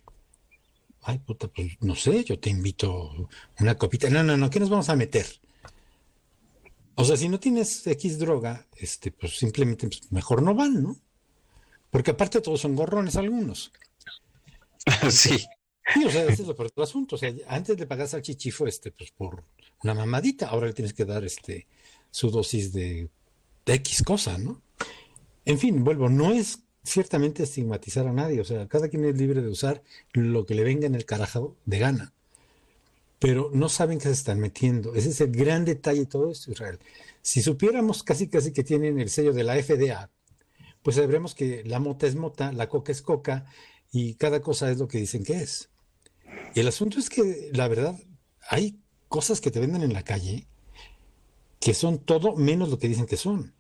Ay, 1.04 1.20
puta, 1.20 1.48
pues 1.48 1.78
no 1.82 1.94
sé, 1.96 2.24
yo 2.24 2.40
te 2.40 2.50
invito 2.50 3.30
una 3.60 3.76
copita. 3.76 4.10
No, 4.10 4.24
no, 4.24 4.36
no, 4.36 4.50
¿qué 4.50 4.60
nos 4.60 4.72
vamos 4.72 4.90
a 4.90 4.96
meter? 4.96 5.28
O 6.96 7.06
sea, 7.06 7.18
si 7.18 7.30
no 7.30 7.40
tienes 7.40 7.86
X 7.86 8.18
droga, 8.18 8.66
este, 8.76 9.12
pues 9.12 9.38
simplemente 9.38 9.88
pues, 9.88 10.12
mejor 10.12 10.42
no 10.42 10.56
van, 10.56 10.82
¿no? 10.82 10.98
Porque 11.92 12.12
aparte 12.12 12.42
todos 12.42 12.62
son 12.62 12.76
gorrones 12.76 13.16
algunos. 13.16 13.72
Sí. 15.12 15.46
Sí, 15.94 16.04
o 16.06 16.10
sea, 16.12 16.26
ese 16.26 16.44
es 16.44 16.48
del 16.48 16.84
asunto. 16.84 17.16
O 17.16 17.18
sea, 17.18 17.34
antes 17.48 17.80
le 17.80 17.88
pagas 17.88 18.14
al 18.14 18.22
chichifo, 18.22 18.68
este, 18.68 18.92
pues 18.92 19.12
por 19.12 19.44
una 19.84 19.94
mamadita, 19.94 20.48
ahora 20.48 20.68
le 20.68 20.74
tienes 20.74 20.94
que 20.94 21.06
dar 21.06 21.24
este 21.24 21.68
su 22.12 22.30
dosis 22.30 22.74
de, 22.74 23.10
X 23.66 24.04
cosa, 24.04 24.38
¿no? 24.38 24.62
En 25.46 25.60
fin, 25.60 25.84
vuelvo, 25.84 26.10
no 26.10 26.32
es 26.32 26.64
ciertamente 26.84 27.44
estigmatizar 27.44 28.08
a 28.08 28.14
nadie, 28.14 28.40
o 28.40 28.46
sea, 28.46 28.68
cada 28.68 28.88
quien 28.88 29.06
es 29.06 29.18
libre 29.18 29.42
de 29.42 29.50
usar 29.50 29.84
lo 30.14 30.46
que 30.46 30.56
le 30.56 30.64
venga 30.64 30.88
en 30.88 30.96
el 30.96 31.06
carajo 31.06 31.58
de 31.66 31.80
gana, 31.80 32.14
pero 33.20 33.52
no 33.54 33.68
saben 33.68 33.98
que 33.98 34.06
se 34.06 34.12
están 34.12 34.40
metiendo. 34.40 34.96
Ese 34.96 35.10
es 35.10 35.22
el 35.22 35.32
gran 35.32 35.66
detalle 35.66 36.02
de 36.02 36.06
todo 36.06 36.32
esto, 36.32 36.52
Israel. 36.52 36.80
Si 37.22 37.42
supiéramos 37.42 38.04
casi 38.04 38.30
casi 38.30 38.54
que 38.54 38.64
tienen 38.64 39.00
el 39.00 39.10
sello 39.10 39.34
de 39.34 39.44
la 39.44 39.62
FDA, 39.62 40.10
pues 40.82 40.96
sabremos 40.96 41.36
que 41.36 41.64
la 41.66 41.80
mota 41.80 42.08
es 42.08 42.16
mota, 42.16 42.54
la 42.54 42.70
coca 42.70 42.94
es 42.94 43.02
coca 43.02 43.46
y 43.92 44.14
cada 44.16 44.42
cosa 44.42 44.72
es 44.72 44.78
lo 44.78 44.88
que 44.88 45.00
dicen 45.00 45.24
que 45.26 45.34
es. 45.34 45.70
El 46.56 46.68
asunto 46.68 47.00
es 47.00 47.10
que, 47.10 47.50
la 47.54 47.68
verdad, 47.68 48.00
hay 48.50 48.80
cosas 49.08 49.42
que 49.42 49.52
te 49.52 49.60
venden 49.60 49.84
en 49.84 49.94
la 49.94 50.04
calle 50.04 50.48
que 51.60 51.74
son 51.74 52.00
todo 52.00 52.36
menos 52.36 52.70
lo 52.70 52.80
que 52.80 52.88
dicen 52.88 53.06
que 53.06 53.18
son, 53.18 53.54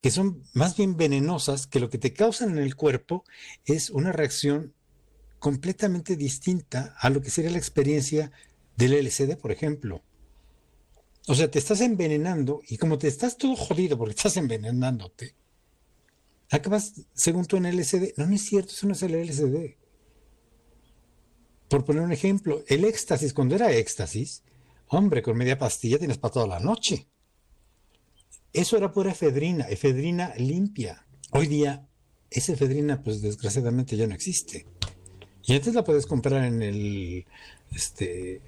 que 0.00 0.10
son 0.10 0.42
más 0.52 0.76
bien 0.76 0.96
venenosas, 0.96 1.66
que 1.66 1.80
lo 1.80 1.90
que 1.90 1.98
te 1.98 2.12
causan 2.12 2.50
en 2.50 2.58
el 2.58 2.76
cuerpo 2.76 3.24
es 3.64 3.90
una 3.90 4.12
reacción 4.12 4.74
completamente 5.38 6.16
distinta 6.16 6.94
a 6.98 7.10
lo 7.10 7.20
que 7.20 7.30
sería 7.30 7.50
la 7.50 7.58
experiencia 7.58 8.32
del 8.76 8.94
LCD, 8.94 9.36
por 9.36 9.52
ejemplo. 9.52 10.02
O 11.26 11.34
sea, 11.34 11.50
te 11.50 11.58
estás 11.58 11.80
envenenando 11.80 12.62
y 12.68 12.76
como 12.76 12.98
te 12.98 13.08
estás 13.08 13.36
todo 13.36 13.56
jodido 13.56 13.98
porque 13.98 14.14
estás 14.16 14.36
envenenándote, 14.36 15.34
acabas, 16.50 16.94
según 17.14 17.46
tú, 17.46 17.56
en 17.56 17.66
LSD. 17.66 18.14
No, 18.16 18.26
no 18.26 18.34
es 18.34 18.42
cierto, 18.42 18.72
eso 18.72 18.86
no 18.86 18.92
es 18.92 19.02
el 19.02 19.14
LSD. 19.14 19.76
Por 21.74 21.84
poner 21.84 22.04
un 22.04 22.12
ejemplo, 22.12 22.62
el 22.68 22.84
éxtasis, 22.84 23.34
cuando 23.34 23.56
era 23.56 23.72
éxtasis, 23.72 24.44
hombre, 24.86 25.22
con 25.22 25.36
media 25.36 25.58
pastilla 25.58 25.98
tienes 25.98 26.18
para 26.18 26.34
toda 26.34 26.46
la 26.46 26.60
noche. 26.60 27.08
Eso 28.52 28.76
era 28.76 28.92
pura 28.92 29.10
efedrina, 29.10 29.64
efedrina 29.68 30.32
limpia. 30.36 31.04
Hoy 31.32 31.48
día 31.48 31.84
esa 32.30 32.52
efedrina, 32.52 33.02
pues 33.02 33.22
desgraciadamente 33.22 33.96
ya 33.96 34.06
no 34.06 34.14
existe. 34.14 34.68
Y 35.42 35.56
antes 35.56 35.74
la 35.74 35.82
puedes 35.82 36.06
comprar 36.06 36.44
en 36.44 36.62
el, 36.62 37.26
este, 37.72 38.40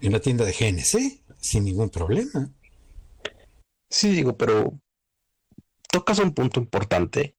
en 0.00 0.12
la 0.12 0.20
tienda 0.20 0.44
de 0.44 0.52
GNC 0.52 1.34
sin 1.38 1.64
ningún 1.64 1.90
problema. 1.90 2.48
Sí, 3.90 4.12
digo, 4.12 4.36
pero 4.36 4.78
tocas 5.90 6.20
un 6.20 6.32
punto 6.32 6.60
importante 6.60 7.34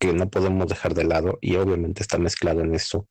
que 0.00 0.12
no 0.12 0.28
podemos 0.28 0.66
dejar 0.66 0.92
de 0.92 1.04
lado 1.04 1.38
y 1.40 1.54
obviamente 1.54 2.02
está 2.02 2.18
mezclado 2.18 2.62
en 2.62 2.74
eso. 2.74 3.06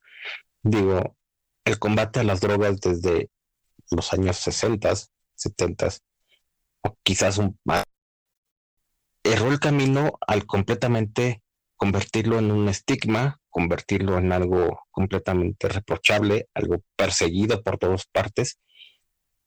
Digo, 0.62 1.16
el 1.64 1.78
combate 1.78 2.20
a 2.20 2.24
las 2.24 2.40
drogas 2.40 2.80
desde 2.80 3.30
los 3.90 4.12
años 4.12 4.36
60, 4.36 4.92
70 5.34 5.88
o 6.82 6.96
quizás 7.02 7.38
un 7.38 7.58
erró 9.24 9.50
el 9.50 9.60
camino 9.60 10.18
al 10.26 10.46
completamente 10.46 11.42
convertirlo 11.76 12.38
en 12.38 12.50
un 12.50 12.68
estigma, 12.68 13.40
convertirlo 13.50 14.18
en 14.18 14.32
algo 14.32 14.86
completamente 14.90 15.68
reprochable, 15.68 16.48
algo 16.54 16.82
perseguido 16.96 17.62
por 17.62 17.78
todas 17.78 18.06
partes, 18.06 18.58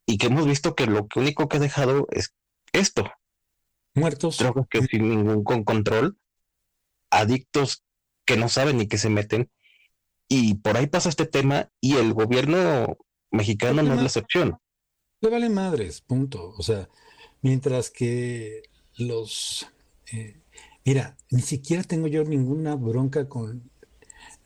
y 0.06 0.18
que 0.18 0.28
hemos 0.28 0.46
visto 0.46 0.76
que 0.76 0.86
lo 0.86 1.08
único 1.16 1.48
que 1.48 1.58
ha 1.58 1.62
dejado 1.62 2.08
es 2.12 2.34
esto. 2.74 3.10
Muertos. 3.94 4.38
Drogas 4.38 4.68
que 4.70 4.82
sin 4.82 5.10
ningún 5.10 5.64
control, 5.64 6.18
adictos 7.10 7.84
que 8.26 8.38
no 8.38 8.50
saben 8.50 8.78
ni 8.78 8.88
que 8.88 8.98
se 8.98 9.10
meten, 9.10 9.50
Y 10.28 10.56
por 10.56 10.78
ahí 10.78 10.88
pasa 10.88 11.10
este 11.10 11.26
tema 11.26 11.70
y 11.80 11.96
el 11.96 12.14
gobierno 12.14 12.98
mexicano 13.32 13.84
no 13.84 13.94
es 13.94 14.00
la 14.00 14.06
excepción. 14.06 14.58
Le 15.22 15.30
vale 15.30 15.50
madres, 15.50 16.02
punto. 16.02 16.54
O 16.58 16.64
sea, 16.64 16.90
mientras 17.42 17.90
que 17.90 18.64
los... 18.98 19.68
Eh, 20.12 20.40
mira, 20.84 21.18
ni 21.30 21.42
siquiera 21.42 21.84
tengo 21.84 22.08
yo 22.08 22.24
ninguna 22.24 22.76
bronca 22.76 23.28
con 23.28 23.70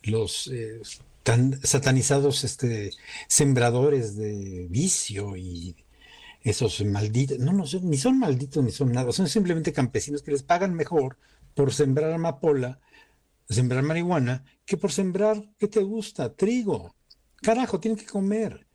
los 0.02 0.48
eh, 0.48 0.80
tan 1.22 1.60
satanizados 1.62 2.44
este, 2.44 2.90
sembradores 3.28 4.16
de 4.16 4.66
vicio 4.70 5.36
y 5.36 5.76
esos 6.42 6.82
malditos, 6.84 7.38
no, 7.38 7.52
no, 7.52 7.64
ni 7.82 7.98
son 7.98 8.18
malditos 8.18 8.64
ni 8.64 8.70
son 8.70 8.92
nada, 8.92 9.12
son 9.12 9.28
simplemente 9.28 9.72
campesinos 9.72 10.22
que 10.22 10.30
les 10.30 10.42
pagan 10.42 10.74
mejor 10.74 11.18
por 11.54 11.72
sembrar 11.72 12.12
amapola, 12.12 12.80
sembrar 13.54 13.82
marihuana, 13.82 14.44
que 14.64 14.76
por 14.76 14.92
sembrar, 14.92 15.42
¿qué 15.58 15.68
te 15.68 15.80
gusta? 15.80 16.34
Trigo. 16.34 16.94
Carajo, 17.42 17.80
tienen 17.80 17.98
que 17.98 18.06
comer. 18.06 18.66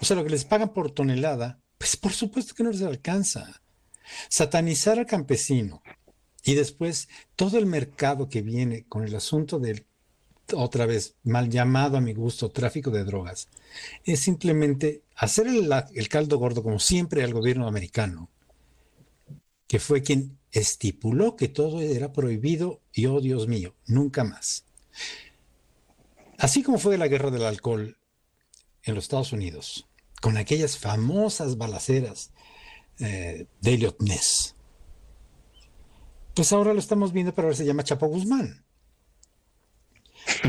O 0.00 0.04
sea, 0.04 0.16
lo 0.16 0.24
que 0.24 0.30
les 0.30 0.44
pagan 0.44 0.72
por 0.72 0.90
tonelada, 0.90 1.60
pues 1.78 1.96
por 1.96 2.12
supuesto 2.12 2.54
que 2.54 2.62
no 2.62 2.70
les 2.70 2.82
alcanza. 2.82 3.62
Satanizar 4.28 4.98
al 4.98 5.06
campesino 5.06 5.82
y 6.44 6.54
después 6.54 7.08
todo 7.36 7.58
el 7.58 7.66
mercado 7.66 8.28
que 8.28 8.42
viene 8.42 8.84
con 8.86 9.04
el 9.04 9.14
asunto 9.14 9.58
del, 9.58 9.86
otra 10.52 10.86
vez, 10.86 11.16
mal 11.22 11.48
llamado 11.48 11.96
a 11.96 12.02
mi 12.02 12.12
gusto, 12.12 12.50
tráfico 12.50 12.90
de 12.90 13.04
drogas, 13.04 13.48
es 14.04 14.20
simplemente 14.20 15.02
hacer 15.16 15.46
el, 15.46 15.70
el 15.94 16.08
caldo 16.08 16.38
gordo 16.38 16.62
como 16.62 16.78
siempre 16.78 17.24
al 17.24 17.32
gobierno 17.32 17.66
americano, 17.66 18.30
que 19.66 19.78
fue 19.78 20.02
quien 20.02 20.38
estipuló 20.52 21.36
que 21.36 21.48
todo 21.48 21.80
era 21.80 22.12
prohibido 22.12 22.80
y, 22.92 23.06
oh 23.06 23.20
Dios 23.20 23.48
mío, 23.48 23.74
nunca 23.86 24.24
más. 24.24 24.64
Así 26.38 26.62
como 26.62 26.78
fue 26.78 26.98
la 26.98 27.08
guerra 27.08 27.30
del 27.30 27.44
alcohol 27.44 27.96
en 28.82 28.94
los 28.94 29.04
Estados 29.04 29.32
Unidos, 29.32 29.88
con 30.20 30.36
aquellas 30.36 30.78
famosas 30.78 31.56
balaceras 31.56 32.32
eh, 32.98 33.46
de 33.60 33.74
Elliot 33.74 34.00
Ness. 34.00 34.54
Pues 36.34 36.52
ahora 36.52 36.72
lo 36.72 36.80
estamos 36.80 37.12
viendo, 37.12 37.34
pero 37.34 37.46
ahora 37.48 37.56
se 37.56 37.64
llama 37.64 37.84
Chapo 37.84 38.06
Guzmán. 38.08 38.64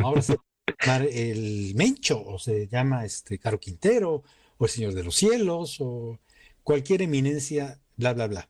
Ahora 0.03 0.21
se 0.21 0.33
llama 0.33 1.05
el 1.05 1.73
Mencho, 1.75 2.23
o 2.25 2.39
se 2.39 2.67
llama 2.67 3.05
este 3.05 3.37
Caro 3.37 3.59
Quintero, 3.59 4.23
o 4.57 4.65
el 4.65 4.71
Señor 4.71 4.93
de 4.93 5.03
los 5.03 5.15
Cielos, 5.15 5.77
o 5.79 6.19
cualquier 6.63 7.03
eminencia, 7.03 7.79
bla, 7.97 8.13
bla, 8.13 8.27
bla. 8.27 8.49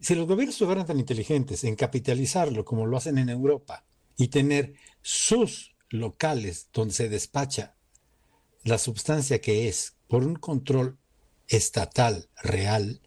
Si 0.00 0.14
los 0.14 0.26
gobiernos 0.26 0.58
fueran 0.58 0.86
tan 0.86 1.00
inteligentes 1.00 1.64
en 1.64 1.74
capitalizarlo 1.74 2.64
como 2.64 2.86
lo 2.86 2.96
hacen 2.96 3.18
en 3.18 3.28
Europa 3.28 3.84
y 4.16 4.28
tener 4.28 4.74
sus 5.02 5.74
locales 5.90 6.68
donde 6.72 6.94
se 6.94 7.08
despacha 7.08 7.74
la 8.62 8.78
sustancia 8.78 9.40
que 9.40 9.68
es 9.68 9.96
por 10.06 10.24
un 10.24 10.36
control 10.36 10.98
estatal 11.48 12.28
real 12.42 13.00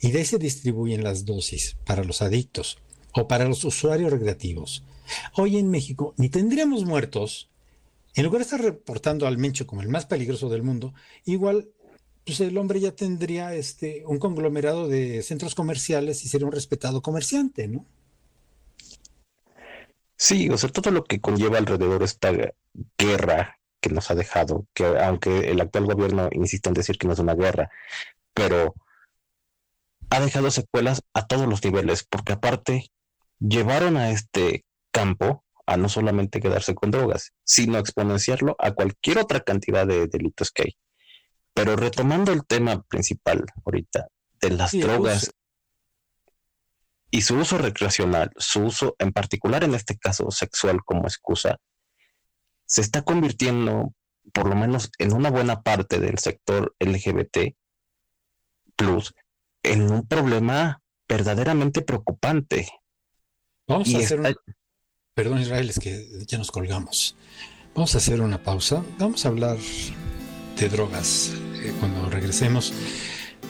y 0.00 0.10
de 0.10 0.18
ahí 0.18 0.24
se 0.24 0.38
distribuyen 0.38 1.02
las 1.02 1.24
dosis 1.24 1.76
para 1.84 2.04
los 2.04 2.22
adictos 2.22 2.78
o 3.14 3.26
para 3.26 3.46
los 3.46 3.64
usuarios 3.64 4.12
recreativos. 4.12 4.84
Hoy 5.34 5.56
en 5.56 5.70
México 5.70 6.14
ni 6.18 6.28
tendríamos 6.28 6.84
muertos, 6.84 7.50
en 8.14 8.24
lugar 8.24 8.40
de 8.40 8.44
estar 8.44 8.60
reportando 8.60 9.26
al 9.26 9.38
Mencho 9.38 9.66
como 9.66 9.82
el 9.82 9.88
más 9.88 10.06
peligroso 10.06 10.48
del 10.48 10.62
mundo, 10.62 10.92
igual 11.24 11.70
pues 12.28 12.40
el 12.40 12.58
hombre 12.58 12.78
ya 12.78 12.92
tendría 12.92 13.54
este, 13.54 14.04
un 14.04 14.18
conglomerado 14.18 14.86
de 14.86 15.22
centros 15.22 15.54
comerciales 15.54 16.22
y 16.26 16.28
sería 16.28 16.46
un 16.46 16.52
respetado 16.52 17.00
comerciante, 17.00 17.68
¿no? 17.68 17.86
Sí, 20.14 20.50
o 20.50 20.58
sea, 20.58 20.68
todo 20.68 20.90
lo 20.90 21.04
que 21.04 21.22
conlleva 21.22 21.56
alrededor 21.56 22.02
esta 22.02 22.30
guerra 22.98 23.58
que 23.80 23.88
nos 23.88 24.10
ha 24.10 24.14
dejado, 24.14 24.66
que 24.74 24.84
aunque 24.84 25.50
el 25.50 25.58
actual 25.62 25.86
gobierno 25.86 26.28
insiste 26.32 26.68
en 26.68 26.74
decir 26.74 26.98
que 26.98 27.06
no 27.06 27.14
es 27.14 27.18
una 27.18 27.34
guerra, 27.34 27.70
pero 28.34 28.74
ha 30.10 30.20
dejado 30.20 30.50
secuelas 30.50 31.00
a 31.14 31.26
todos 31.26 31.46
los 31.48 31.64
niveles, 31.64 32.04
porque 32.04 32.34
aparte 32.34 32.90
llevaron 33.38 33.96
a 33.96 34.10
este 34.10 34.66
campo 34.90 35.44
a 35.64 35.78
no 35.78 35.88
solamente 35.88 36.40
quedarse 36.40 36.74
con 36.74 36.90
drogas, 36.90 37.32
sino 37.42 37.78
exponenciarlo 37.78 38.54
a 38.58 38.72
cualquier 38.72 39.16
otra 39.16 39.40
cantidad 39.40 39.86
de 39.86 40.08
delitos 40.08 40.50
que 40.50 40.64
hay. 40.64 40.76
Pero 41.58 41.74
retomando 41.74 42.30
el 42.32 42.46
tema 42.46 42.82
principal 42.82 43.44
ahorita 43.64 44.06
de 44.40 44.50
las 44.50 44.70
drogas 44.70 45.32
y 47.10 47.22
su 47.22 47.34
uso 47.34 47.58
recreacional, 47.58 48.30
su 48.36 48.60
uso 48.60 48.94
en 49.00 49.12
particular 49.12 49.64
en 49.64 49.74
este 49.74 49.98
caso 49.98 50.30
sexual 50.30 50.84
como 50.84 51.08
excusa, 51.08 51.58
se 52.64 52.80
está 52.80 53.02
convirtiendo, 53.02 53.92
por 54.32 54.48
lo 54.48 54.54
menos 54.54 54.92
en 54.98 55.12
una 55.12 55.30
buena 55.30 55.62
parte 55.62 55.98
del 55.98 56.18
sector 56.18 56.76
LGBT, 56.78 57.56
plus, 58.76 59.12
en 59.64 59.90
un 59.90 60.06
problema 60.06 60.80
verdaderamente 61.08 61.82
preocupante. 61.82 62.68
Vamos 63.66 63.92
a 63.92 63.98
hacer 63.98 64.36
Perdón 65.12 65.40
Israel, 65.40 65.68
es 65.68 65.80
que 65.80 66.08
ya 66.24 66.38
nos 66.38 66.52
colgamos. 66.52 67.16
Vamos 67.74 67.96
a 67.96 67.98
hacer 67.98 68.20
una 68.20 68.40
pausa. 68.40 68.84
Vamos 68.96 69.26
a 69.26 69.28
hablar 69.30 69.58
de 70.56 70.68
drogas 70.68 71.32
eh, 71.62 71.72
cuando 71.78 72.08
regresemos. 72.08 72.72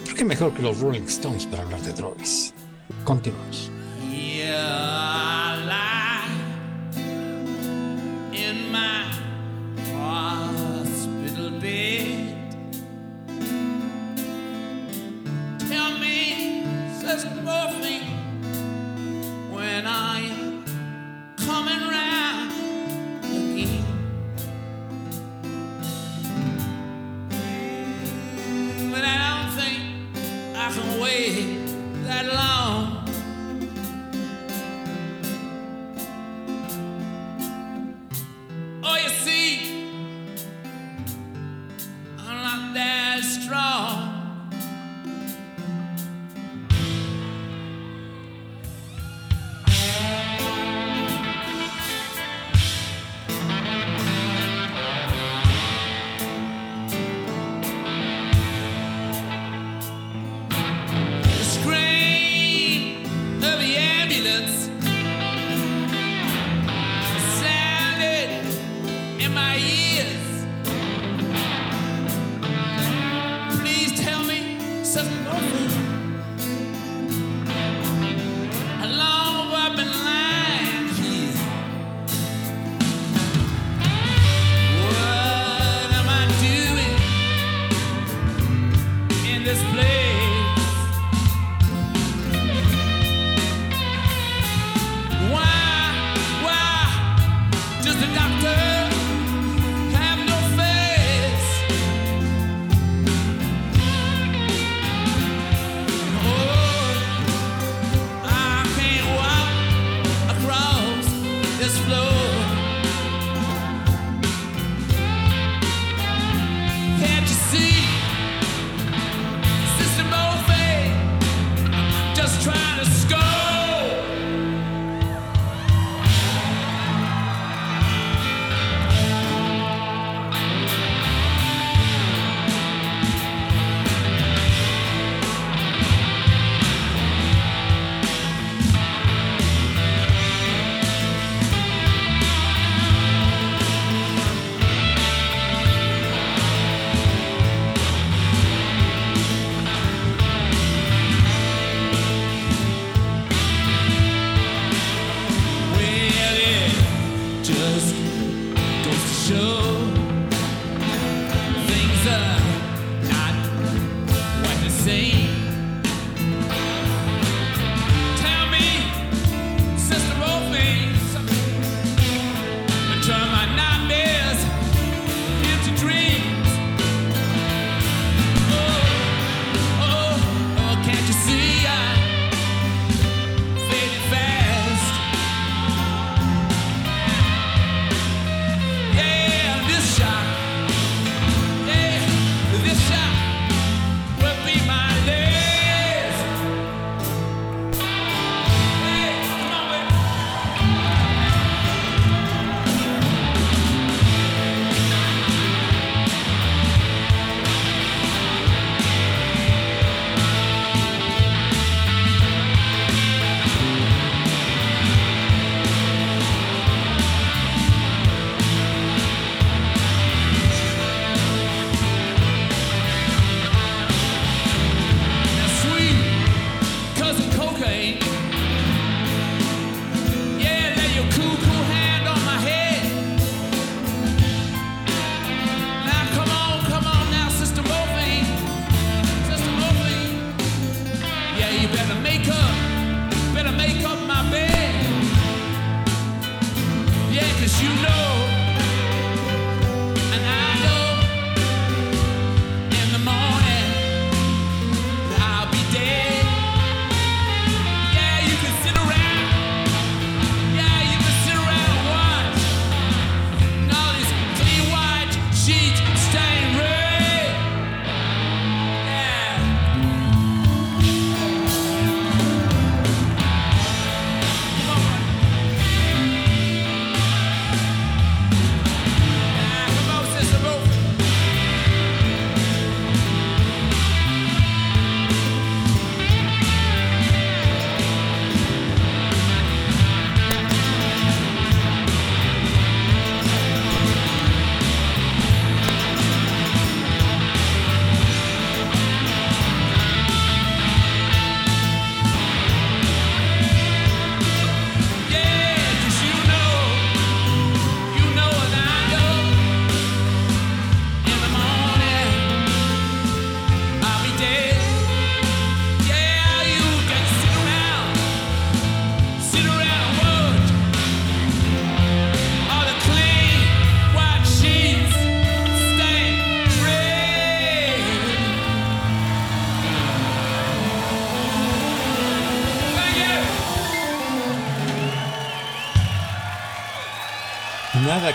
Porque 0.05 0.25
mejor 0.25 0.55
que 0.55 0.63
los 0.63 0.81
Rolling 0.81 1.03
Stones 1.03 1.47
para 1.47 1.63
hablar 1.63 1.81
de 1.83 1.93
drogas. 1.93 2.55
Continuamos. 3.05 3.71
in 8.33 8.73
my 8.73 9.05
hospital 9.93 11.51
bed. 11.61 12.35
Tell 15.69 15.99
me, 15.99 16.65
says 17.01 17.25
when 19.51 19.87
I'm 19.87 20.65
coming 21.37 21.89
round 21.89 22.28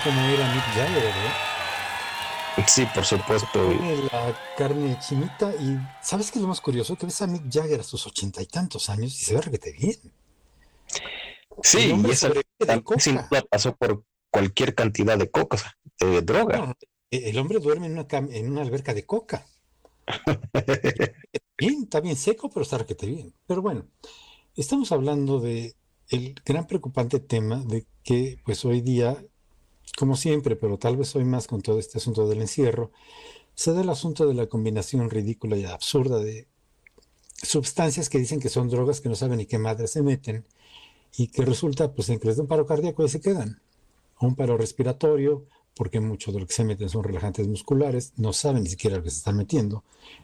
como 0.02 0.20
era 0.22 0.54
Mick 0.54 0.64
Jagger, 0.74 1.06
¿eh? 1.06 1.54
Sí, 2.68 2.86
por 2.94 3.04
supuesto. 3.04 3.74
la 4.12 4.40
carne 4.58 4.98
chinita 5.00 5.54
y 5.56 5.78
¿sabes 6.02 6.32
qué 6.32 6.40
es 6.40 6.44
lo 6.44 6.48
más 6.48 6.62
curioso? 6.62 6.96
Que 6.96 7.06
ves 7.06 7.22
a 7.22 7.28
Mick 7.28 7.52
Jagger 7.52 7.80
a 7.80 7.84
sus 7.84 8.06
ochenta 8.08 8.42
y 8.42 8.46
tantos 8.46 8.90
años 8.90 9.14
y 9.20 9.26
se 9.26 9.36
ve 9.36 9.42
requete 9.42 9.72
bien. 9.74 9.98
Sí, 11.62 11.94
y 11.96 12.10
eso 12.10 12.32
sin 12.98 13.20
pasó 13.50 13.76
por 13.76 14.04
cualquier 14.30 14.76
cantidad 14.76 15.18
de 15.18 15.30
coca, 15.30 15.58
de 16.00 16.22
droga. 16.22 16.76
E-, 17.12 17.30
el 17.30 17.38
hombre 17.38 17.60
duerme 17.60 17.88
en 17.88 17.94
una, 17.94 18.08
en 18.12 18.52
una 18.52 18.62
alberca 18.62 18.94
de 18.94 19.06
coca. 19.06 19.46
bien, 21.58 21.84
está 21.84 22.02
bien 22.02 22.16
seco, 22.16 22.50
pero 22.50 22.64
está 22.64 22.78
requete 22.78 23.08
bien. 23.08 23.34
Pero 23.48 23.62
bueno, 23.62 23.88
estamos 24.56 24.92
hablando 24.92 25.40
de 25.40 25.76
el 26.10 26.36
gran 26.46 26.68
preocupante 26.68 27.20
tema 27.20 27.64
de 27.66 27.86
que 28.04 28.38
pues 28.46 28.64
hoy 28.66 28.82
día 28.82 29.18
como 29.98 30.16
siempre, 30.16 30.56
pero 30.56 30.78
tal 30.78 30.98
vez 30.98 31.16
hoy 31.16 31.26
más 31.26 31.48
con 31.48 31.62
todo 31.62 31.80
este 31.80 31.98
asunto 31.98 32.28
del 32.28 32.42
encierro, 32.42 32.92
se 33.56 33.74
da 33.74 33.82
el 33.82 33.90
asunto 33.90 34.26
de 34.28 34.34
la 34.34 34.48
combinación 34.48 35.10
ridícula 35.10 35.58
y 35.58 35.66
absurda 35.66 36.20
de 36.20 36.48
sustancias 37.42 38.10
que 38.10 38.18
dicen 38.18 38.40
que 38.40 38.50
son 38.50 38.70
drogas 38.70 39.02
que 39.02 39.10
no 39.10 39.16
saben 39.16 39.38
ni 39.38 39.46
qué 39.46 39.60
madre 39.60 39.88
se 39.88 40.02
meten 40.02 40.46
y 41.16 41.28
que 41.28 41.44
resulta 41.44 41.94
pues 41.94 42.10
en 42.10 42.20
que 42.20 42.28
les 42.28 42.38
da 42.38 42.44
un 42.44 42.48
paro 42.48 42.66
cardíaco 42.66 43.06
y 43.06 43.10
se 43.10 43.22
quedan. 43.22 43.62
O 44.18 44.26
un 44.26 44.36
paro 44.36 44.58
respiratorio, 44.58 45.46
porque 45.76 46.00
mucho 46.00 46.32
de 46.32 46.40
lo 46.40 46.48
que 46.48 46.54
se 46.54 46.64
meten 46.64 46.90
son 46.90 47.04
relajantes 47.04 47.48
musculares, 47.48 48.14
no 48.16 48.34
saben 48.34 48.64
ni 48.64 48.70
siquiera 48.70 48.98
lo 48.98 49.04
que 49.04 49.12
se 49.12 49.18
están 49.18 49.38
metiendo. 49.38 49.84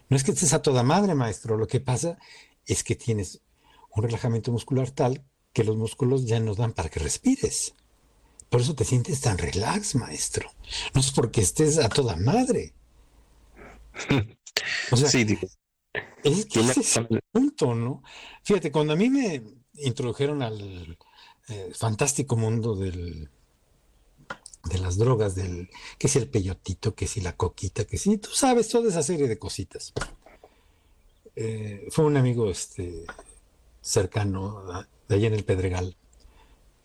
No 0.09 0.17
es 0.17 0.23
que 0.23 0.31
estés 0.31 0.53
a 0.53 0.61
toda 0.61 0.83
madre, 0.83 1.15
maestro, 1.15 1.57
lo 1.57 1.67
que 1.67 1.79
pasa 1.79 2.17
es 2.65 2.83
que 2.83 2.95
tienes 2.95 3.41
un 3.95 4.03
relajamiento 4.03 4.51
muscular 4.51 4.91
tal 4.91 5.23
que 5.53 5.63
los 5.63 5.75
músculos 5.75 6.25
ya 6.25 6.39
no 6.39 6.55
dan 6.55 6.73
para 6.73 6.89
que 6.89 6.99
respires. 6.99 7.73
Por 8.49 8.61
eso 8.61 8.73
te 8.73 8.83
sientes 8.83 9.21
tan 9.21 9.37
relax, 9.37 9.95
maestro. 9.95 10.49
No 10.93 11.01
es 11.01 11.11
porque 11.11 11.41
estés 11.41 11.77
a 11.77 11.89
toda 11.89 12.15
madre. 12.15 12.73
O 14.91 14.97
sea, 14.97 15.09
sí, 15.09 15.25
es 16.23 16.45
que 16.45 16.59
ese 16.59 16.79
es 16.81 16.97
el 16.97 17.21
punto, 17.31 17.75
¿no? 17.75 18.03
Fíjate, 18.43 18.71
cuando 18.71 18.93
a 18.93 18.95
mí 18.95 19.09
me 19.09 19.43
introdujeron 19.75 20.41
al 20.41 20.97
eh, 21.47 21.71
fantástico 21.73 22.35
mundo 22.35 22.75
del, 22.75 23.29
de 24.65 24.77
las 24.79 24.97
drogas, 24.97 25.35
del 25.35 25.69
que 25.97 26.07
si 26.07 26.19
el 26.19 26.29
peyotito, 26.29 26.95
que 26.95 27.07
si 27.07 27.21
la 27.21 27.35
coquita, 27.35 27.85
que 27.85 27.97
si 27.97 28.17
tú 28.17 28.29
sabes, 28.31 28.67
toda 28.67 28.89
esa 28.89 29.03
serie 29.03 29.27
de 29.27 29.39
cositas. 29.39 29.93
Eh, 31.35 31.87
fue 31.91 32.05
un 32.05 32.17
amigo 32.17 32.49
este, 32.49 33.05
cercano 33.81 34.85
de 35.07 35.15
allá 35.15 35.27
en 35.27 35.35
el 35.35 35.45
Pedregal 35.45 35.95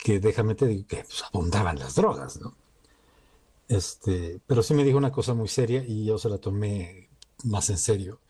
que 0.04 0.20
déjame 0.20 0.54
te 0.54 0.66
digo 0.66 0.86
que 0.86 0.98
pues, 0.98 1.24
abundaban 1.32 1.78
las 1.78 1.94
drogas, 1.94 2.38
¿no? 2.38 2.54
Este, 3.68 4.38
pero 4.46 4.62
sí 4.62 4.74
me 4.74 4.84
dijo 4.84 4.98
una 4.98 5.10
cosa 5.10 5.32
muy 5.32 5.48
seria 5.48 5.82
y 5.82 6.04
yo 6.04 6.18
se 6.18 6.28
la 6.28 6.36
tomé 6.36 7.08
más 7.44 7.70
en 7.70 7.78
serio, 7.78 8.20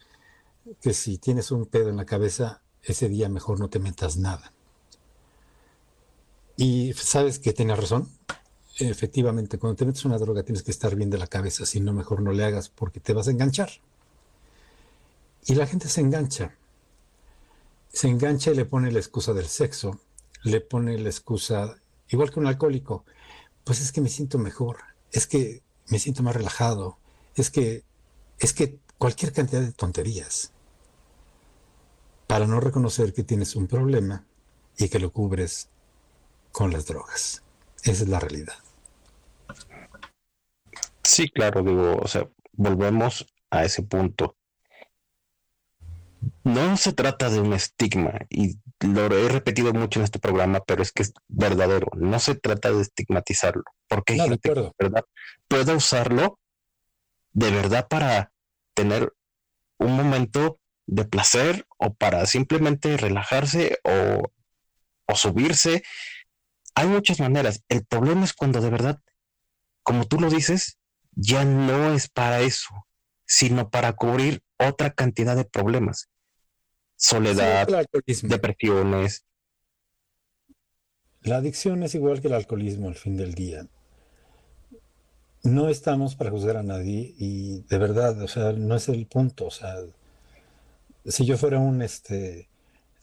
que 0.80 0.94
si 0.94 1.18
tienes 1.18 1.50
un 1.50 1.66
pedo 1.66 1.88
en 1.88 1.96
la 1.96 2.06
cabeza, 2.06 2.62
ese 2.80 3.08
día 3.08 3.28
mejor 3.28 3.58
no 3.58 3.70
te 3.70 3.80
metas 3.80 4.16
nada. 4.16 4.52
Y 6.56 6.92
sabes 6.92 7.40
que 7.40 7.52
tenía 7.52 7.74
razón. 7.74 8.08
Efectivamente, 8.78 9.58
cuando 9.58 9.74
te 9.74 9.84
metes 9.84 10.04
una 10.04 10.18
droga 10.18 10.44
tienes 10.44 10.62
que 10.62 10.70
estar 10.70 10.94
bien 10.94 11.10
de 11.10 11.18
la 11.18 11.26
cabeza, 11.26 11.66
si 11.66 11.80
no, 11.80 11.92
mejor 11.92 12.22
no 12.22 12.30
le 12.30 12.44
hagas 12.44 12.68
porque 12.68 13.00
te 13.00 13.14
vas 13.14 13.26
a 13.26 13.32
enganchar. 13.32 13.70
Y 15.46 15.56
la 15.56 15.66
gente 15.66 15.88
se 15.88 16.02
engancha. 16.02 16.56
Se 17.92 18.06
engancha 18.08 18.52
y 18.52 18.54
le 18.54 18.64
pone 18.64 18.92
la 18.92 19.00
excusa 19.00 19.32
del 19.32 19.46
sexo 19.46 19.98
le 20.44 20.60
pone 20.60 20.96
la 20.98 21.08
excusa, 21.08 21.74
igual 22.08 22.30
que 22.30 22.38
un 22.38 22.46
alcohólico, 22.46 23.04
pues 23.64 23.80
es 23.80 23.90
que 23.90 24.00
me 24.00 24.08
siento 24.08 24.38
mejor, 24.38 24.78
es 25.10 25.26
que 25.26 25.62
me 25.88 25.98
siento 25.98 26.22
más 26.22 26.36
relajado, 26.36 26.98
es 27.34 27.50
que, 27.50 27.82
es 28.38 28.52
que 28.52 28.78
cualquier 28.98 29.32
cantidad 29.32 29.62
de 29.62 29.72
tonterías 29.72 30.52
para 32.26 32.46
no 32.46 32.60
reconocer 32.60 33.12
que 33.12 33.24
tienes 33.24 33.56
un 33.56 33.66
problema 33.66 34.24
y 34.76 34.88
que 34.88 34.98
lo 34.98 35.10
cubres 35.12 35.68
con 36.52 36.72
las 36.72 36.86
drogas. 36.86 37.42
Esa 37.82 38.04
es 38.04 38.08
la 38.08 38.20
realidad. 38.20 38.54
Sí, 41.02 41.28
claro, 41.30 41.62
digo, 41.62 41.96
o 41.96 42.08
sea, 42.08 42.28
volvemos 42.52 43.26
a 43.50 43.64
ese 43.64 43.82
punto 43.82 44.36
no 46.44 46.76
se 46.76 46.92
trata 46.92 47.30
de 47.30 47.40
un 47.40 47.52
estigma, 47.52 48.12
y 48.28 48.58
lo 48.80 49.06
he 49.06 49.28
repetido 49.28 49.72
mucho 49.72 49.98
en 49.98 50.04
este 50.04 50.18
programa, 50.18 50.60
pero 50.60 50.82
es 50.82 50.92
que 50.92 51.02
es 51.02 51.12
verdadero. 51.28 51.88
No 51.96 52.18
se 52.18 52.34
trata 52.34 52.70
de 52.70 52.82
estigmatizarlo, 52.82 53.64
porque 53.88 54.16
gente 54.16 54.38
que 54.38 54.72
¿verdad? 54.78 55.04
puede 55.48 55.74
usarlo 55.74 56.38
de 57.32 57.50
verdad 57.50 57.88
para 57.88 58.32
tener 58.74 59.12
un 59.78 59.96
momento 59.96 60.60
de 60.86 61.04
placer 61.04 61.66
o 61.78 61.94
para 61.94 62.26
simplemente 62.26 62.96
relajarse 62.96 63.78
o, 63.84 64.30
o 65.06 65.16
subirse. 65.16 65.82
Hay 66.74 66.86
muchas 66.86 67.20
maneras. 67.20 67.62
El 67.68 67.84
problema 67.84 68.24
es 68.24 68.32
cuando 68.32 68.60
de 68.60 68.70
verdad, 68.70 69.00
como 69.82 70.06
tú 70.06 70.20
lo 70.20 70.28
dices, 70.28 70.78
ya 71.12 71.44
no 71.44 71.94
es 71.94 72.08
para 72.08 72.40
eso, 72.40 72.86
sino 73.24 73.70
para 73.70 73.94
cubrir 73.94 74.42
otra 74.58 74.90
cantidad 74.92 75.36
de 75.36 75.44
problemas 75.44 76.08
soledad, 76.96 77.68
depresiones. 78.22 79.24
La 81.22 81.36
adicción 81.36 81.82
es 81.82 81.94
igual 81.94 82.20
que 82.20 82.28
el 82.28 82.34
alcoholismo 82.34 82.88
al 82.88 82.96
fin 82.96 83.16
del 83.16 83.34
día. 83.34 83.66
No 85.42 85.68
estamos 85.68 86.16
para 86.16 86.30
juzgar 86.30 86.56
a 86.56 86.62
nadie 86.62 87.14
y 87.18 87.62
de 87.62 87.78
verdad, 87.78 88.20
o 88.22 88.28
sea, 88.28 88.52
no 88.52 88.76
es 88.76 88.88
el 88.88 89.06
punto. 89.06 89.46
O 89.46 89.50
sea, 89.50 89.74
si 91.06 91.24
yo 91.24 91.36
fuera 91.36 91.58
un 91.58 91.82
este, 91.82 92.48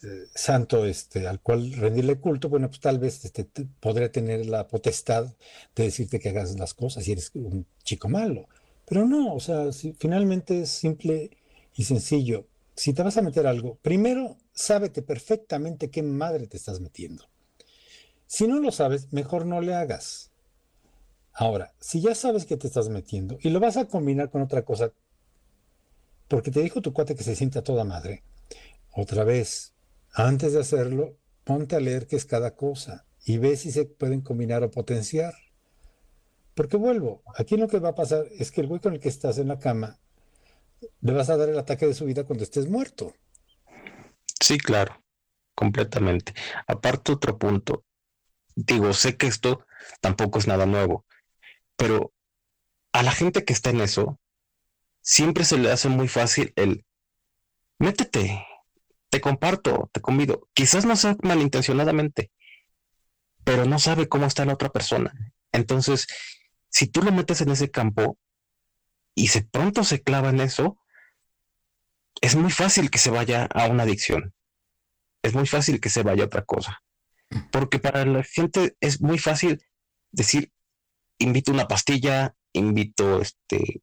eh, 0.04 0.26
santo 0.34 0.86
este, 0.86 1.28
al 1.28 1.40
cual 1.40 1.74
rendirle 1.74 2.20
culto, 2.20 2.50
bueno, 2.50 2.68
pues 2.68 2.80
tal 2.80 3.00
vez 3.00 3.24
este, 3.26 3.46
podría 3.80 4.12
tener 4.12 4.46
la 4.48 4.68
potestad 4.68 5.26
de 5.76 5.84
decirte 5.84 6.20
que 6.20 6.30
hagas 6.30 6.58
las 6.58 6.74
cosas 6.74 7.08
y 7.08 7.12
eres 7.12 7.32
un 7.36 7.66
chico 7.84 8.10
malo. 8.10 8.48
Pero 8.88 9.06
no, 9.06 9.34
o 9.36 9.40
sea, 9.40 9.72
si, 9.72 9.94
finalmente 9.94 10.62
es 10.62 10.70
simple 10.70 11.32
y 11.76 11.84
sencillo 11.84 12.48
si 12.76 12.94
te 12.94 13.04
vas 13.04 13.18
a 13.18 13.22
meter 13.22 13.48
algo, 13.48 13.78
primero 13.82 14.38
sábete 14.54 15.02
perfectamente 15.02 15.90
qué 15.90 16.04
madre 16.04 16.48
te 16.48 16.58
estás 16.58 16.80
metiendo. 16.80 17.26
Si 18.28 18.48
no 18.48 18.60
lo 18.60 18.72
sabes, 18.72 19.12
mejor 19.12 19.46
no 19.46 19.62
le 19.62 19.76
hagas. 19.76 20.32
Ahora, 21.34 21.74
si 21.80 22.02
ya 22.02 22.16
sabes 22.16 22.46
que 22.46 22.58
te 22.58 22.68
estás 22.68 22.90
metiendo 22.90 23.38
y 23.42 23.50
lo 23.50 23.60
vas 23.60 23.78
a 23.78 23.88
combinar 23.88 24.30
con 24.30 24.42
otra 24.42 24.64
cosa, 24.64 24.92
porque 26.28 26.52
te 26.52 26.62
dijo 26.62 26.82
tu 26.82 26.94
cuate 26.94 27.16
que 27.16 27.24
se 27.24 27.36
siente 27.36 27.60
a 27.60 27.64
toda 27.64 27.84
madre, 27.84 28.24
otra 28.94 29.24
vez, 29.24 29.74
antes 30.14 30.54
de 30.54 30.60
hacerlo, 30.60 31.18
ponte 31.44 31.76
a 31.76 31.80
leer 31.80 32.08
qué 32.08 32.16
es 32.16 32.26
cada 32.26 32.56
cosa 32.56 33.06
y 33.26 33.38
ve 33.38 33.56
si 33.56 33.72
se 33.72 33.86
pueden 33.86 34.22
combinar 34.22 34.64
o 34.64 34.72
potenciar. 34.72 35.34
Porque 36.54 36.78
vuelvo, 36.78 37.24
aquí 37.36 37.58
lo 37.58 37.68
que 37.68 37.80
va 37.80 37.90
a 37.90 37.96
pasar 37.96 38.26
es 38.38 38.52
que 38.52 38.62
el 38.62 38.68
güey 38.68 38.82
con 38.82 38.94
el 38.94 39.00
que 39.00 39.10
estás 39.10 39.38
en 39.38 39.48
la 39.48 39.60
cama 39.60 40.00
le 41.02 41.14
vas 41.14 41.30
a 41.30 41.38
dar 41.38 41.50
el 41.50 41.60
ataque 41.60 41.86
de 41.88 41.94
su 41.94 42.06
vida 42.06 42.24
cuando 42.24 42.44
estés 42.44 42.68
muerto. 42.68 43.14
Sí, 44.40 44.58
claro, 44.58 45.04
completamente. 45.56 46.34
Aparte 46.68 47.12
otro 47.12 47.38
punto, 47.38 47.86
digo, 48.56 48.94
sé 48.94 49.18
que 49.18 49.28
esto 49.28 49.66
tampoco 50.00 50.40
es 50.40 50.48
nada 50.48 50.66
nuevo, 50.66 51.06
pero 51.76 52.14
a 52.94 53.04
la 53.04 53.12
gente 53.12 53.46
que 53.46 53.54
está 53.54 53.70
en 53.70 53.82
eso, 53.82 54.20
siempre 55.02 55.46
se 55.46 55.58
le 55.58 55.72
hace 55.72 55.90
muy 55.90 56.08
fácil 56.08 56.54
el, 56.56 56.86
métete, 57.80 58.46
te 59.10 59.22
comparto, 59.22 59.90
te 59.92 60.02
convido. 60.02 60.48
Quizás 60.54 60.86
no 60.86 60.96
sea 60.96 61.18
malintencionadamente, 61.24 62.32
pero 63.44 63.66
no 63.66 63.80
sabe 63.80 64.08
cómo 64.08 64.26
está 64.26 64.46
la 64.46 64.54
otra 64.54 64.70
persona. 64.70 65.14
Entonces, 65.52 66.08
si 66.70 66.88
tú 66.88 67.02
lo 67.02 67.12
metes 67.12 67.42
en 67.42 67.50
ese 67.50 67.70
campo 67.70 68.18
y 69.16 69.28
se 69.28 69.44
pronto 69.44 69.84
se 69.84 70.02
clava 70.02 70.30
en 70.30 70.42
eso, 70.42 70.78
es 72.22 72.36
muy 72.36 72.52
fácil 72.52 72.90
que 72.90 73.00
se 73.00 73.10
vaya 73.10 73.46
a 73.46 73.68
una 73.68 73.84
adicción. 73.84 74.34
Es 75.24 75.34
muy 75.34 75.48
fácil 75.48 75.80
que 75.80 75.90
se 75.90 76.04
vaya 76.04 76.24
a 76.24 76.28
otra 76.28 76.44
cosa. 76.44 76.82
Porque 77.52 77.80
para 77.80 78.06
la 78.06 78.24
gente 78.24 78.76
es 78.80 79.02
muy 79.02 79.18
fácil 79.18 79.64
decir, 80.12 80.52
invito 81.18 81.52
una 81.52 81.68
pastilla, 81.68 82.36
invito 82.54 83.22
este, 83.22 83.82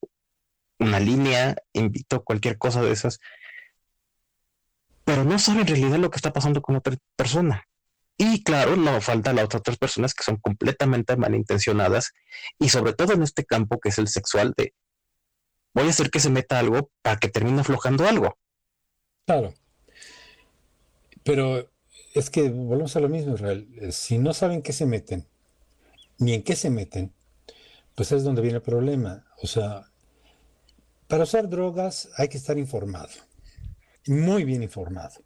una 0.79 1.01
línea, 1.01 1.57
invito 1.73 2.25
cualquier 2.25 2.59
cosa 2.59 2.83
de 2.83 2.93
esas, 2.93 3.21
pero 5.05 5.25
no 5.25 5.39
sabe 5.39 5.63
en 5.63 5.69
realidad 5.69 5.99
lo 5.99 6.11
que 6.11 6.17
está 6.17 6.33
pasando 6.33 6.61
con 6.61 6.77
otra 6.77 6.97
persona. 7.17 7.65
Y 8.19 8.43
claro, 8.43 8.77
no 8.77 9.01
falta 9.01 9.33
las 9.33 9.55
otras 9.55 9.79
personas 9.79 10.13
que 10.13 10.25
son 10.25 10.37
completamente 10.37 11.17
malintencionadas 11.17 12.13
y 12.59 12.69
sobre 12.69 12.93
todo 12.93 13.13
en 13.13 13.23
este 13.23 13.45
campo 13.45 13.79
que 13.79 13.91
es 13.91 13.99
el 13.99 14.09
sexual 14.09 14.55
de 14.57 14.75
voy 15.79 15.87
a 15.87 15.91
hacer 15.91 16.11
que 16.11 16.21
se 16.21 16.31
meta 16.31 16.59
algo 16.59 16.91
para 17.03 17.19
que 17.19 17.29
termine 17.29 17.61
aflojando 17.61 18.07
algo. 18.07 18.37
Claro. 19.27 19.55
Pero 21.23 21.71
es 22.15 22.31
que 22.31 22.51
volvemos 22.51 22.97
a 22.97 23.01
lo 23.01 23.09
mismo, 23.09 23.35
Israel. 23.35 23.69
Eh, 23.81 23.93
si 23.93 24.19
no 24.19 24.35
saben 24.35 24.63
qué 24.63 24.73
se 24.73 24.87
meten, 24.87 25.29
ni 26.19 26.35
en 26.35 26.43
qué 26.43 26.57
se 26.57 26.71
meten, 26.71 27.13
pues 27.95 28.11
es 28.13 28.25
donde 28.25 28.43
viene 28.43 28.57
el 28.57 28.63
problema. 28.63 29.27
O 29.41 29.47
sea, 29.47 29.91
para 31.07 31.25
usar 31.25 31.49
drogas 31.49 32.09
hay 32.17 32.29
que 32.29 32.39
estar 32.39 32.59
informado, 32.59 33.11
muy 34.07 34.45
bien 34.45 34.63
informado, 34.63 35.23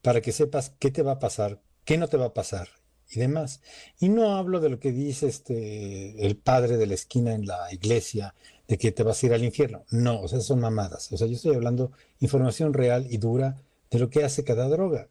para 0.00 0.20
que 0.20 0.32
sepas 0.32 0.70
qué 0.78 0.90
te 0.90 1.02
va 1.02 1.12
a 1.12 1.18
pasar, 1.18 1.60
qué 1.84 1.98
no 1.98 2.08
te 2.08 2.16
va 2.16 2.26
a 2.26 2.34
pasar 2.34 2.68
y 3.10 3.18
demás. 3.18 3.60
Y 3.98 4.10
no 4.10 4.36
hablo 4.36 4.60
de 4.60 4.68
lo 4.68 4.78
que 4.78 4.92
dice 4.92 5.26
este 5.26 6.24
el 6.24 6.36
padre 6.36 6.76
de 6.76 6.86
la 6.86 6.94
esquina 6.94 7.34
en 7.34 7.46
la 7.46 7.72
iglesia 7.72 8.34
de 8.68 8.78
que 8.78 8.92
te 8.92 9.02
vas 9.02 9.22
a 9.22 9.26
ir 9.26 9.32
al 9.32 9.44
infierno. 9.44 9.84
No, 9.90 10.20
o 10.20 10.28
sea, 10.28 10.40
son 10.40 10.60
mamadas. 10.60 11.12
O 11.12 11.16
sea, 11.16 11.26
yo 11.26 11.34
estoy 11.34 11.54
hablando 11.54 11.92
información 12.20 12.72
real 12.72 13.06
y 13.08 13.18
dura 13.18 13.56
de 13.90 13.98
lo 13.98 14.10
que 14.10 14.24
hace 14.24 14.44
cada 14.44 14.68
droga. 14.68 15.08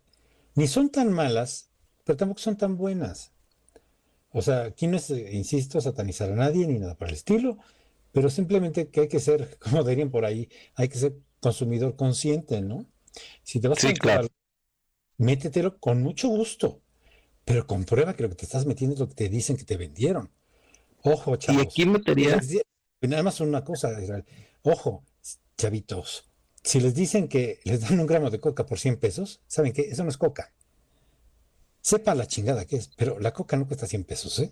Ni 0.56 0.68
son 0.68 0.89
tan 0.89 1.12
malas, 1.12 1.70
pero 2.04 2.18
tampoco 2.18 2.41
son 2.41 2.58
tan 2.58 2.78
buenas. 2.78 3.32
O 4.32 4.41
sea, 4.41 4.65
aquí 4.65 4.88
no 4.88 4.98
es, 4.98 5.10
insisto, 5.10 5.80
satanizar 5.80 6.32
a 6.32 6.36
nadie 6.36 6.68
ni 6.68 6.78
nada 6.78 6.96
por 6.96 7.08
el 7.08 7.13
estilo, 7.13 7.58
pero 8.12 8.29
simplemente 8.29 8.90
que 8.90 9.02
hay 9.02 9.08
que 9.08 9.19
ser, 9.19 9.58
como 9.60 9.84
dirían 9.84 10.12
por 10.12 10.25
ahí, 10.25 10.50
hay 10.75 10.90
que 10.90 10.98
ser 10.98 11.15
consumidor 11.40 11.96
consciente, 11.96 12.62
¿no? 12.62 12.86
Si 13.44 13.60
te 13.60 13.69
vas 13.69 13.84
a 13.86 13.94
claro. 13.94 14.27
métetelo 15.17 15.77
con 15.79 16.04
mucho 16.04 16.27
gusto, 16.27 16.82
pero 17.46 17.65
comprueba 17.65 18.13
que 18.13 18.23
lo 18.23 18.29
que 18.29 18.36
te 18.36 18.46
estás 18.46 18.65
metiendo 18.65 18.96
es 18.96 19.00
lo 19.00 19.08
que 19.08 19.15
te 19.15 19.29
dicen 19.29 19.56
que 19.56 19.63
te 19.63 19.77
vendieron. 19.77 20.29
Ojo, 21.04 21.38
chavos. 21.38 21.62
Y 21.62 21.65
aquí 21.65 21.86
metería 21.86 22.42
nada 23.08 23.23
más 23.23 23.39
una 23.41 23.63
cosa, 23.63 23.91
ojo, 24.63 25.03
chavitos, 25.58 26.29
si 26.63 26.79
les 26.79 26.95
dicen 26.95 27.27
que 27.27 27.60
les 27.63 27.81
dan 27.81 27.99
un 27.99 28.08
gramo 28.08 28.29
de 28.29 28.39
coca 28.39 28.65
por 28.65 28.79
100 28.79 28.97
pesos, 28.97 29.41
¿saben 29.47 29.73
qué? 29.73 29.83
Eso 29.83 30.03
no 30.03 30.10
es 30.10 30.17
coca. 30.17 30.53
Sepa 31.81 32.15
la 32.15 32.25
chingada 32.25 32.65
que 32.65 32.77
es, 32.77 32.89
pero 32.97 33.19
la 33.19 33.33
coca 33.33 33.56
no 33.56 33.67
cuesta 33.67 33.85
100 33.85 34.03
pesos, 34.06 34.39
¿eh? 34.39 34.51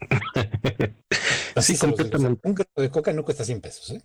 Así 1.54 1.78
completamente. 1.78 2.48
Un 2.48 2.54
gramo 2.54 2.72
de 2.74 2.90
coca 2.90 3.12
no 3.12 3.24
cuesta 3.24 3.44
100 3.44 3.60
pesos, 3.60 3.90
¿eh? 3.90 4.02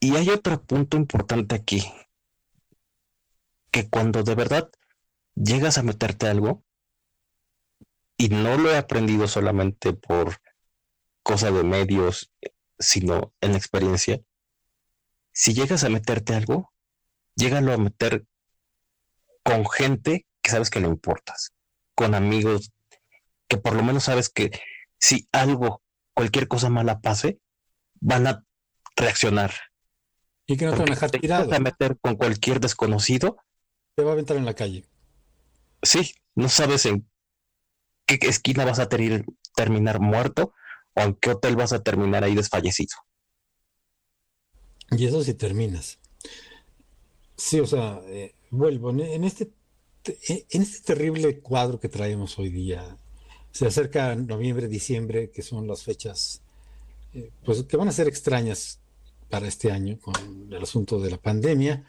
Y 0.00 0.16
hay 0.16 0.30
otro 0.30 0.60
punto 0.62 0.96
importante 0.96 1.54
aquí, 1.54 1.84
que 3.70 3.88
cuando 3.88 4.22
de 4.24 4.34
verdad 4.34 4.70
llegas 5.36 5.78
a 5.78 5.82
meterte 5.82 6.26
algo, 6.26 6.64
y 8.16 8.28
no 8.28 8.58
lo 8.58 8.70
he 8.70 8.76
aprendido 8.76 9.28
solamente 9.28 9.92
por 9.92 10.36
cosa 11.22 11.50
de 11.50 11.62
medios 11.62 12.32
sino 12.80 13.32
en 13.40 13.52
la 13.52 13.58
experiencia, 13.58 14.20
si 15.32 15.54
llegas 15.54 15.84
a 15.84 15.90
meterte 15.90 16.34
algo, 16.34 16.72
llégalo 17.36 17.72
a 17.72 17.78
meter 17.78 18.24
con 19.44 19.68
gente 19.68 20.26
que 20.42 20.50
sabes 20.50 20.70
que 20.70 20.80
no 20.80 20.88
importas, 20.88 21.52
con 21.94 22.14
amigos 22.14 22.72
que 23.46 23.58
por 23.58 23.74
lo 23.74 23.82
menos 23.82 24.04
sabes 24.04 24.30
que 24.30 24.50
si 24.98 25.28
algo, 25.32 25.82
cualquier 26.14 26.48
cosa 26.48 26.70
mala 26.70 27.00
pase, 27.00 27.38
van 28.00 28.26
a 28.26 28.44
reaccionar. 28.96 29.52
Y 30.46 30.56
que 30.56 30.66
no 30.66 30.72
te 30.72 30.78
van 30.78 30.88
a 30.88 30.94
dejar 30.94 31.10
tirado. 31.10 31.52
a 31.52 31.58
meter 31.58 31.98
con 32.00 32.16
cualquier 32.16 32.60
desconocido. 32.60 33.36
Te 33.94 34.02
va 34.02 34.10
a 34.10 34.12
aventar 34.14 34.36
en 34.36 34.46
la 34.46 34.54
calle. 34.54 34.84
Sí, 35.82 36.14
no 36.34 36.48
sabes 36.48 36.86
en 36.86 37.08
qué 38.06 38.18
esquina 38.22 38.64
vas 38.64 38.78
a 38.78 38.88
terminar 38.88 40.00
muerto 40.00 40.54
o 40.94 41.00
en 41.00 41.14
qué 41.14 41.30
hotel 41.30 41.56
vas 41.56 41.72
a 41.72 41.82
terminar 41.82 42.24
ahí 42.24 42.34
desfallecido. 42.34 42.96
Y 44.90 45.06
eso 45.06 45.22
si 45.22 45.34
terminas. 45.34 45.98
Sí, 47.36 47.60
o 47.60 47.66
sea, 47.66 48.00
eh, 48.06 48.34
vuelvo, 48.50 48.90
en 48.90 49.24
este, 49.24 49.50
en 50.04 50.62
este 50.62 50.80
terrible 50.80 51.40
cuadro 51.40 51.78
que 51.78 51.88
traemos 51.88 52.38
hoy 52.38 52.50
día, 52.50 52.96
se 53.52 53.66
acerca 53.66 54.14
noviembre, 54.14 54.68
diciembre, 54.68 55.30
que 55.30 55.42
son 55.42 55.66
las 55.66 55.82
fechas 55.82 56.42
eh, 57.12 57.30
pues 57.44 57.64
que 57.64 57.76
van 57.76 57.88
a 57.88 57.92
ser 57.92 58.06
extrañas 58.06 58.78
para 59.28 59.48
este 59.48 59.72
año 59.72 59.98
con 60.00 60.52
el 60.52 60.62
asunto 60.62 61.00
de 61.00 61.10
la 61.10 61.18
pandemia. 61.18 61.84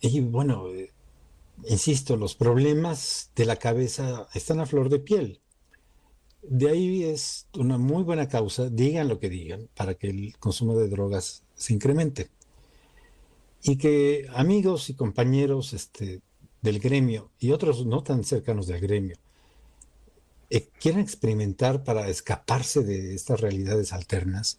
Y 0.00 0.20
bueno, 0.20 0.68
eh, 0.70 0.90
insisto, 1.68 2.16
los 2.16 2.34
problemas 2.34 3.30
de 3.36 3.46
la 3.46 3.56
cabeza 3.56 4.28
están 4.34 4.60
a 4.60 4.66
flor 4.66 4.88
de 4.88 4.98
piel 4.98 5.41
de 6.42 6.68
ahí 6.68 7.04
es 7.04 7.46
una 7.54 7.78
muy 7.78 8.02
buena 8.02 8.28
causa, 8.28 8.68
digan 8.68 9.08
lo 9.08 9.18
que 9.18 9.30
digan, 9.30 9.68
para 9.74 9.94
que 9.94 10.08
el 10.10 10.36
consumo 10.38 10.76
de 10.76 10.88
drogas 10.88 11.44
se 11.54 11.72
incremente. 11.72 12.30
Y 13.62 13.76
que 13.76 14.26
amigos 14.34 14.90
y 14.90 14.94
compañeros 14.94 15.72
este, 15.72 16.20
del 16.62 16.80
gremio 16.80 17.30
y 17.38 17.52
otros 17.52 17.86
no 17.86 18.02
tan 18.02 18.24
cercanos 18.24 18.66
del 18.66 18.80
gremio 18.80 19.16
eh, 20.50 20.68
quieran 20.80 21.00
experimentar 21.00 21.84
para 21.84 22.08
escaparse 22.08 22.82
de 22.82 23.14
estas 23.14 23.40
realidades 23.40 23.92
alternas, 23.92 24.58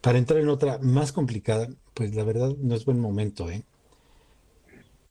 para 0.00 0.18
entrar 0.18 0.40
en 0.40 0.48
otra 0.48 0.78
más 0.78 1.12
complicada, 1.12 1.68
pues 1.94 2.14
la 2.14 2.24
verdad 2.24 2.54
no 2.58 2.74
es 2.74 2.84
buen 2.84 3.00
momento, 3.00 3.50
¿eh? 3.50 3.64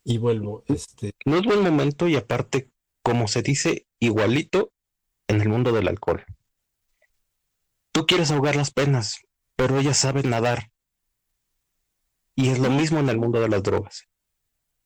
Y 0.04 0.18
vuelvo, 0.18 0.64
este... 0.68 1.12
No 1.26 1.36
es 1.36 1.44
buen 1.44 1.62
momento 1.62 2.08
y 2.08 2.16
aparte, 2.16 2.70
como 3.02 3.28
se 3.28 3.42
dice, 3.42 3.86
igualito 4.00 4.72
en 5.32 5.40
el 5.40 5.48
mundo 5.48 5.72
del 5.72 5.88
alcohol. 5.88 6.24
Tú 7.92 8.06
quieres 8.06 8.30
ahogar 8.30 8.56
las 8.56 8.70
penas, 8.70 9.20
pero 9.56 9.78
ella 9.78 9.94
sabe 9.94 10.22
nadar. 10.22 10.70
Y 12.34 12.48
es 12.48 12.58
lo 12.58 12.70
mismo 12.70 12.98
en 12.98 13.08
el 13.08 13.18
mundo 13.18 13.40
de 13.40 13.48
las 13.48 13.62
drogas. 13.62 14.08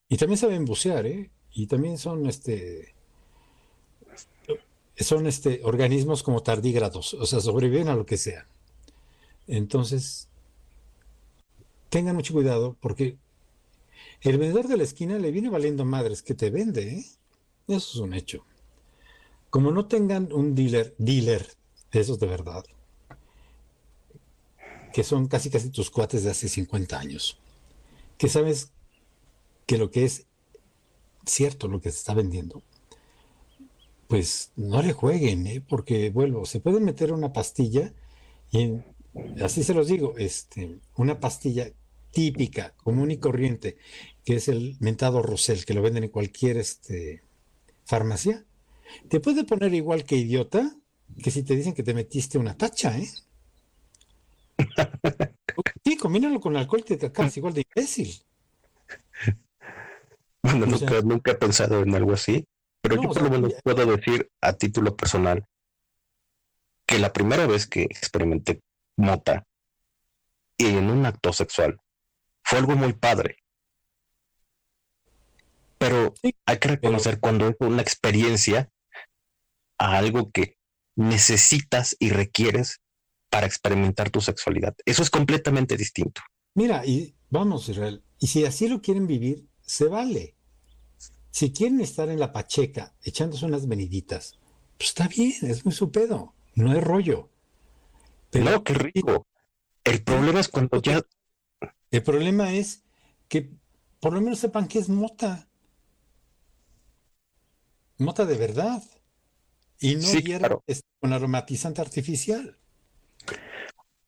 Y 0.09 0.17
también 0.17 0.37
saben 0.37 0.65
bucear, 0.65 1.05
¿eh? 1.05 1.31
Y 1.51 1.67
también 1.67 1.97
son 1.97 2.27
este 2.27 2.95
son 4.97 5.27
este 5.27 5.61
organismos 5.63 6.23
como 6.23 6.41
tardígrados, 6.41 7.13
o 7.13 7.25
sea, 7.25 7.39
sobreviven 7.39 7.87
a 7.87 7.95
lo 7.95 8.05
que 8.05 8.17
sea. 8.17 8.47
Entonces, 9.47 10.27
tengan 11.89 12.15
mucho 12.15 12.33
cuidado 12.33 12.75
porque 12.81 13.17
el 14.21 14.37
vendedor 14.37 14.67
de 14.67 14.77
la 14.77 14.83
esquina 14.83 15.19
le 15.19 15.31
viene 15.31 15.49
valiendo 15.49 15.85
madres 15.85 16.23
que 16.23 16.33
te 16.33 16.49
vende, 16.49 16.95
¿eh? 16.95 17.05
Eso 17.67 17.91
es 17.93 17.95
un 17.97 18.13
hecho. 18.13 18.45
Como 19.57 19.71
no 19.71 19.87
tengan 19.87 20.31
un 20.33 20.53
dealer, 20.53 20.93
dealer, 20.99 21.43
de 21.91 21.99
esos 21.99 22.19
de 22.19 22.27
verdad, 22.27 22.63
que 24.93 25.03
son 25.03 25.27
casi 25.27 25.49
casi 25.49 25.71
tus 25.71 25.89
cuates 25.89 26.23
de 26.23 26.29
hace 26.29 26.47
50 26.47 26.99
años, 26.99 27.39
que 28.19 28.29
sabes 28.29 28.71
que 29.65 29.79
lo 29.79 29.89
que 29.89 30.05
es 30.05 30.27
cierto, 31.25 31.67
lo 31.67 31.81
que 31.81 31.89
se 31.89 31.97
está 31.97 32.13
vendiendo, 32.13 32.61
pues 34.07 34.51
no 34.55 34.83
le 34.83 34.93
jueguen, 34.93 35.47
¿eh? 35.47 35.63
porque 35.67 36.11
vuelvo, 36.11 36.45
se 36.45 36.59
pueden 36.59 36.85
meter 36.85 37.11
una 37.11 37.33
pastilla 37.33 37.95
y 38.51 38.75
así 39.41 39.63
se 39.63 39.73
los 39.73 39.87
digo, 39.87 40.13
este, 40.19 40.81
una 40.97 41.19
pastilla 41.19 41.73
típica, 42.11 42.75
común 42.83 43.09
y 43.09 43.17
corriente, 43.17 43.77
que 44.23 44.35
es 44.35 44.49
el 44.49 44.77
mentado 44.81 45.23
Rosel, 45.23 45.65
que 45.65 45.73
lo 45.73 45.81
venden 45.81 46.03
en 46.03 46.11
cualquier 46.11 46.57
este, 46.57 47.23
farmacia, 47.85 48.45
te 49.09 49.19
puede 49.19 49.43
poner 49.43 49.73
igual 49.73 50.03
que 50.03 50.15
idiota 50.15 50.75
que 51.23 51.31
si 51.31 51.43
te 51.43 51.55
dicen 51.55 51.73
que 51.73 51.83
te 51.83 51.93
metiste 51.93 52.37
una 52.37 52.57
tacha, 52.57 52.97
¿eh? 52.97 53.09
Sí, 55.83 55.97
combínalo 55.97 56.39
con 56.39 56.55
alcohol 56.55 56.83
y 56.87 56.97
te 56.97 57.05
acabas 57.07 57.35
igual 57.37 57.53
de 57.53 57.65
imbécil. 57.67 58.21
Bueno, 60.43 60.65
nunca, 61.03 61.31
he 61.31 61.35
pensado 61.35 61.81
en 61.81 61.95
algo 61.95 62.13
así, 62.13 62.45
pero 62.81 63.01
yo 63.01 63.09
por 63.09 63.21
lo 63.21 63.29
menos 63.29 63.53
puedo 63.63 63.85
decir 63.85 64.29
a 64.41 64.53
título 64.53 64.95
personal 64.95 65.45
que 66.85 66.99
la 66.99 67.11
primera 67.11 67.47
vez 67.47 67.67
que 67.67 67.83
experimenté 67.83 68.61
mota 68.97 69.45
y 70.57 70.67
en 70.67 70.89
un 70.89 71.05
acto 71.05 71.33
sexual 71.33 71.79
fue 72.43 72.59
algo 72.59 72.75
muy 72.75 72.93
padre. 72.93 73.37
Pero 75.77 76.13
hay 76.45 76.57
que 76.59 76.67
reconocer 76.69 77.19
cuando 77.19 77.47
es 77.49 77.55
una 77.59 77.81
experiencia 77.81 78.69
a 79.77 79.97
algo 79.97 80.31
que 80.31 80.57
necesitas 80.95 81.95
y 81.99 82.09
requieres 82.09 82.81
para 83.29 83.45
experimentar 83.45 84.09
tu 84.09 84.21
sexualidad. 84.21 84.75
Eso 84.85 85.03
es 85.03 85.09
completamente 85.09 85.77
distinto. 85.77 86.21
Mira, 86.55 86.85
y 86.85 87.15
vamos, 87.29 87.69
Israel, 87.69 88.03
y 88.19 88.27
si 88.27 88.45
así 88.45 88.67
lo 88.67 88.81
quieren 88.81 89.05
vivir, 89.05 89.45
se 89.61 89.85
vale. 89.85 90.35
Si 91.29 91.51
quieren 91.51 91.81
estar 91.81 92.09
en 92.09 92.19
la 92.19 92.33
pacheca 92.33 92.95
echándose 93.03 93.45
unas 93.45 93.67
veniditas, 93.67 94.39
pues 94.77 94.89
está 94.89 95.07
bien, 95.07 95.33
es 95.43 95.65
muy 95.65 95.73
su 95.73 95.91
pedo, 95.91 96.33
no 96.55 96.75
es 96.75 96.83
rollo. 96.83 97.29
Pero, 98.31 98.45
no, 98.45 98.63
qué 98.63 98.73
rico. 98.73 99.27
El 99.83 100.03
problema 100.03 100.39
es 100.39 100.47
cuando 100.47 100.81
ya... 100.81 101.01
El 101.91 102.03
problema 102.03 102.53
es 102.53 102.83
que 103.29 103.51
por 103.99 104.13
lo 104.13 104.21
menos 104.21 104.39
sepan 104.39 104.67
que 104.67 104.79
es 104.79 104.89
mota. 104.89 105.47
Mota 107.97 108.25
de 108.25 108.35
verdad. 108.35 108.83
Y 109.79 109.95
no 109.95 110.01
sí, 110.01 110.23
con 110.99 111.13
aromatizante 111.13 111.81
artificial. 111.81 112.57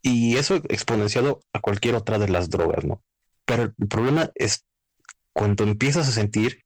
Y 0.01 0.37
eso 0.37 0.55
exponenciado 0.55 1.41
a 1.53 1.59
cualquier 1.59 1.95
otra 1.95 2.17
de 2.17 2.29
las 2.29 2.49
drogas, 2.49 2.85
¿no? 2.85 3.03
Pero 3.45 3.63
el 3.63 3.87
problema 3.87 4.31
es 4.35 4.65
cuando 5.33 5.63
empiezas 5.63 6.07
a 6.07 6.11
sentir 6.11 6.63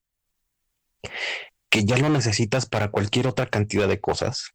que 1.69 1.85
ya 1.85 1.97
lo 1.97 2.09
necesitas 2.09 2.67
para 2.67 2.91
cualquier 2.91 3.27
otra 3.27 3.47
cantidad 3.47 3.87
de 3.87 3.99
cosas, 3.99 4.51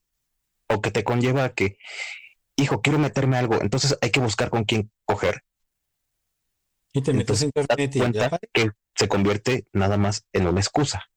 o 0.68 0.80
que 0.80 0.90
te 0.90 1.04
conlleva 1.04 1.44
a 1.44 1.52
que, 1.54 1.78
hijo, 2.56 2.80
quiero 2.80 2.98
meterme 2.98 3.36
algo, 3.36 3.60
entonces 3.60 3.98
hay 4.00 4.10
que 4.10 4.20
buscar 4.20 4.50
con 4.50 4.64
quién 4.64 4.90
coger. 5.04 5.42
Y 6.92 7.02
te 7.02 7.12
metes 7.12 7.42
en 7.42 7.50
internet 7.54 7.96
y 7.96 8.12
ya... 8.12 8.30
que 8.52 8.70
se 8.94 9.08
convierte 9.08 9.66
nada 9.72 9.96
más 9.96 10.26
en 10.32 10.46
una 10.46 10.60
excusa. 10.60 11.10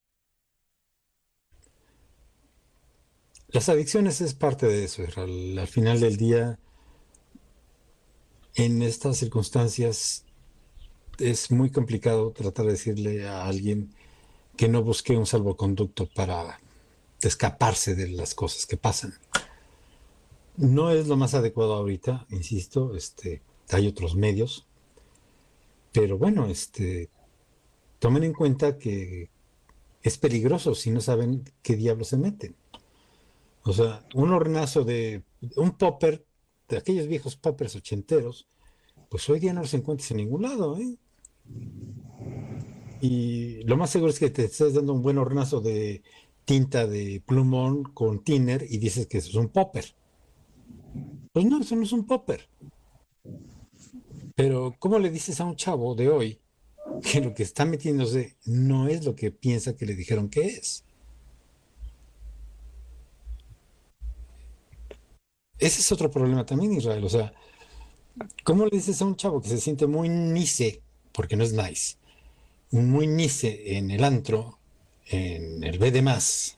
Las 3.51 3.67
adicciones 3.67 4.21
es 4.21 4.33
parte 4.33 4.65
de 4.65 4.85
eso. 4.85 5.03
Al, 5.17 5.67
final 5.67 5.99
del 5.99 6.15
día, 6.15 6.57
en 8.55 8.81
estas 8.81 9.17
circunstancias, 9.17 10.23
es 11.19 11.51
muy 11.51 11.69
complicado 11.69 12.31
tratar 12.31 12.65
de 12.67 12.71
decirle 12.71 13.27
a 13.27 13.45
alguien 13.45 13.93
que 14.55 14.69
no 14.69 14.83
busque 14.83 15.17
un 15.17 15.25
salvoconducto 15.25 16.07
para 16.07 16.61
escaparse 17.21 17.93
de 17.93 18.07
las 18.07 18.35
cosas 18.35 18.65
que 18.65 18.77
pasan. 18.77 19.15
No 20.55 20.91
es 20.91 21.07
lo 21.07 21.17
más 21.17 21.33
adecuado 21.33 21.73
ahorita, 21.73 22.27
insisto, 22.29 22.95
este, 22.95 23.41
hay 23.69 23.85
otros 23.85 24.15
medios, 24.15 24.65
pero 25.91 26.17
bueno, 26.17 26.47
este, 26.47 27.09
tomen 27.99 28.23
en 28.23 28.33
cuenta 28.33 28.77
que 28.77 29.29
es 30.03 30.17
peligroso 30.17 30.73
si 30.73 30.89
no 30.89 31.01
saben 31.01 31.43
qué 31.61 31.75
diablos 31.75 32.09
se 32.09 32.17
meten. 32.17 32.55
O 33.63 33.73
sea, 33.73 34.05
un 34.15 34.31
hornazo 34.31 34.83
de 34.83 35.23
un 35.55 35.71
popper, 35.77 36.25
de 36.67 36.77
aquellos 36.77 37.07
viejos 37.07 37.35
poppers 37.35 37.75
ochenteros, 37.75 38.47
pues 39.09 39.29
hoy 39.29 39.39
día 39.39 39.53
no 39.53 39.61
los 39.61 39.73
encuentras 39.73 40.09
en 40.11 40.17
ningún 40.17 40.43
lado, 40.43 40.77
¿eh? 40.77 40.97
Y 43.01 43.63
lo 43.63 43.77
más 43.77 43.89
seguro 43.89 44.11
es 44.11 44.19
que 44.19 44.29
te 44.29 44.45
estés 44.45 44.73
dando 44.73 44.93
un 44.93 45.01
buen 45.01 45.17
hornazo 45.17 45.59
de 45.59 46.01
tinta 46.45 46.87
de 46.87 47.21
plumón 47.25 47.83
con 47.83 48.23
thinner 48.23 48.65
y 48.69 48.77
dices 48.77 49.07
que 49.07 49.17
eso 49.17 49.29
es 49.29 49.35
un 49.35 49.49
popper. 49.49 49.95
Pues 51.33 51.45
no, 51.45 51.61
eso 51.61 51.75
no 51.75 51.83
es 51.83 51.91
un 51.91 52.05
popper. 52.05 52.47
Pero, 54.35 54.75
¿cómo 54.79 54.99
le 54.99 55.09
dices 55.09 55.39
a 55.39 55.45
un 55.45 55.55
chavo 55.55 55.95
de 55.95 56.09
hoy 56.09 56.39
que 57.03 57.21
lo 57.21 57.33
que 57.33 57.43
está 57.43 57.65
metiéndose 57.65 58.37
no 58.45 58.87
es 58.87 59.05
lo 59.05 59.15
que 59.15 59.31
piensa 59.31 59.75
que 59.75 59.85
le 59.85 59.95
dijeron 59.95 60.29
que 60.29 60.45
es? 60.45 60.83
Ese 65.61 65.81
es 65.81 65.91
otro 65.91 66.09
problema 66.09 66.43
también, 66.43 66.73
Israel. 66.73 67.03
O 67.05 67.09
sea, 67.09 67.31
¿cómo 68.43 68.65
le 68.65 68.71
dices 68.71 68.99
a 69.01 69.05
un 69.05 69.15
chavo 69.15 69.41
que 69.41 69.47
se 69.47 69.59
siente 69.59 69.85
muy 69.85 70.09
nice, 70.09 70.81
porque 71.11 71.35
no 71.35 71.43
es 71.43 71.53
nice, 71.53 71.97
muy 72.71 73.05
nice 73.05 73.77
en 73.77 73.91
el 73.91 74.03
antro, 74.03 74.57
en 75.05 75.63
el 75.63 75.77
B 75.77 75.91
de 75.91 76.01
más, 76.01 76.57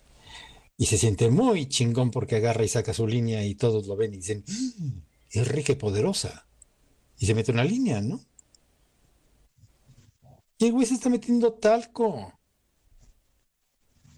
y 0.77 0.85
se 0.85 0.97
siente 0.97 1.29
muy 1.29 1.67
chingón 1.67 2.11
porque 2.11 2.37
agarra 2.37 2.63
y 2.63 2.69
saca 2.69 2.93
su 2.93 3.05
línea 3.05 3.45
y 3.45 3.55
todos 3.55 3.87
lo 3.87 3.97
ven 3.97 4.13
y 4.13 4.17
dicen, 4.17 4.45
mm, 4.47 4.89
es 5.31 5.47
rica 5.49 5.77
poderosa. 5.77 6.47
Y 7.19 7.25
se 7.25 7.35
mete 7.35 7.51
una 7.51 7.65
línea, 7.65 8.01
¿no? 8.01 8.21
Y 10.57 10.65
el 10.65 10.71
güey 10.71 10.87
se 10.87 10.93
está 10.93 11.09
metiendo 11.09 11.53
talco. 11.53 12.33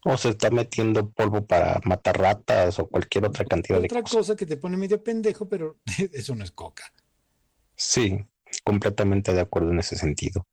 O 0.07 0.17
se 0.17 0.29
está 0.29 0.51
metiendo 0.51 1.09
polvo 1.09 1.47
para 1.47 1.81
matar 1.83 2.19
ratas 2.19 2.77
o 2.77 2.87
cualquier 2.87 3.25
otra 3.25 3.43
cantidad 3.43 3.81
de 3.81 3.87
cosas. 3.87 4.03
Otra 4.03 4.19
cosa 4.19 4.35
que 4.35 4.45
te 4.45 4.55
pone 4.55 4.77
medio 4.77 5.03
pendejo, 5.03 5.49
pero 5.49 5.79
eso 6.13 6.35
no 6.35 6.43
es 6.43 6.51
coca. 6.51 6.93
Sí, 7.75 8.23
completamente 8.63 9.33
de 9.33 9.41
acuerdo 9.41 9.71
en 9.71 9.79
ese 9.79 9.95
sentido. 9.95 10.47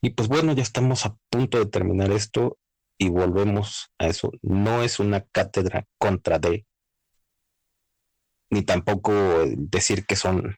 Y 0.00 0.10
pues 0.10 0.28
bueno, 0.28 0.52
ya 0.52 0.62
estamos 0.62 1.04
a 1.06 1.16
punto 1.28 1.58
de 1.58 1.66
terminar 1.66 2.12
esto 2.12 2.56
y 2.98 3.08
volvemos 3.08 3.90
a 3.98 4.06
eso. 4.06 4.30
No 4.42 4.84
es 4.84 5.00
una 5.00 5.22
cátedra 5.22 5.86
contra 5.98 6.38
D, 6.38 6.64
ni 8.50 8.62
tampoco 8.62 9.12
decir 9.56 10.06
que 10.06 10.14
son 10.14 10.56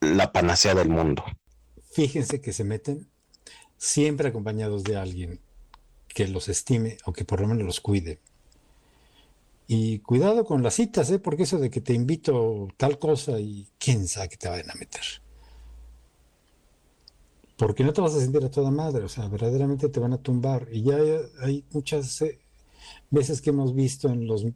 la 0.00 0.30
panacea 0.30 0.74
del 0.76 0.88
mundo. 0.88 1.24
Fíjense 1.90 2.40
que 2.40 2.52
se 2.52 2.62
meten 2.62 3.10
siempre 3.76 4.28
acompañados 4.28 4.84
de 4.84 4.96
alguien 4.96 5.40
que 6.16 6.26
los 6.28 6.48
estime 6.48 6.96
o 7.04 7.12
que 7.12 7.26
por 7.26 7.42
lo 7.42 7.46
menos 7.46 7.66
los 7.66 7.80
cuide. 7.82 8.20
Y 9.66 9.98
cuidado 9.98 10.46
con 10.46 10.62
las 10.62 10.72
citas, 10.72 11.10
¿eh? 11.10 11.18
porque 11.18 11.42
eso 11.42 11.58
de 11.58 11.68
que 11.68 11.82
te 11.82 11.92
invito 11.92 12.68
tal 12.78 12.98
cosa 12.98 13.38
y 13.38 13.68
quién 13.78 14.08
sabe 14.08 14.30
que 14.30 14.38
te 14.38 14.48
vayan 14.48 14.70
a 14.70 14.76
meter. 14.76 15.02
Porque 17.58 17.84
no 17.84 17.92
te 17.92 18.00
vas 18.00 18.14
a 18.14 18.20
sentir 18.20 18.42
a 18.42 18.50
toda 18.50 18.70
madre, 18.70 19.04
o 19.04 19.10
sea, 19.10 19.28
verdaderamente 19.28 19.90
te 19.90 20.00
van 20.00 20.14
a 20.14 20.22
tumbar. 20.22 20.68
Y 20.72 20.84
ya 20.84 20.96
hay, 21.42 21.66
muchas 21.70 22.22
eh, 22.22 22.38
veces 23.10 23.42
que 23.42 23.50
hemos 23.50 23.74
visto 23.74 24.08
en 24.08 24.26
los 24.26 24.46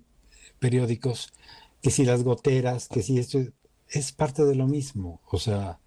periódicos 0.61 1.31
que 1.83 1.91
si 1.91 2.07
las 2.07 2.23
goteras, 2.23 2.89
que 2.89 3.03
si 3.03 3.19
esto 3.19 3.39
es 3.87 4.13
parte 4.13 4.47
de 4.47 4.55
lo 4.55 4.67
mismo. 4.67 5.21
O 5.31 5.39
sea, 5.39 5.79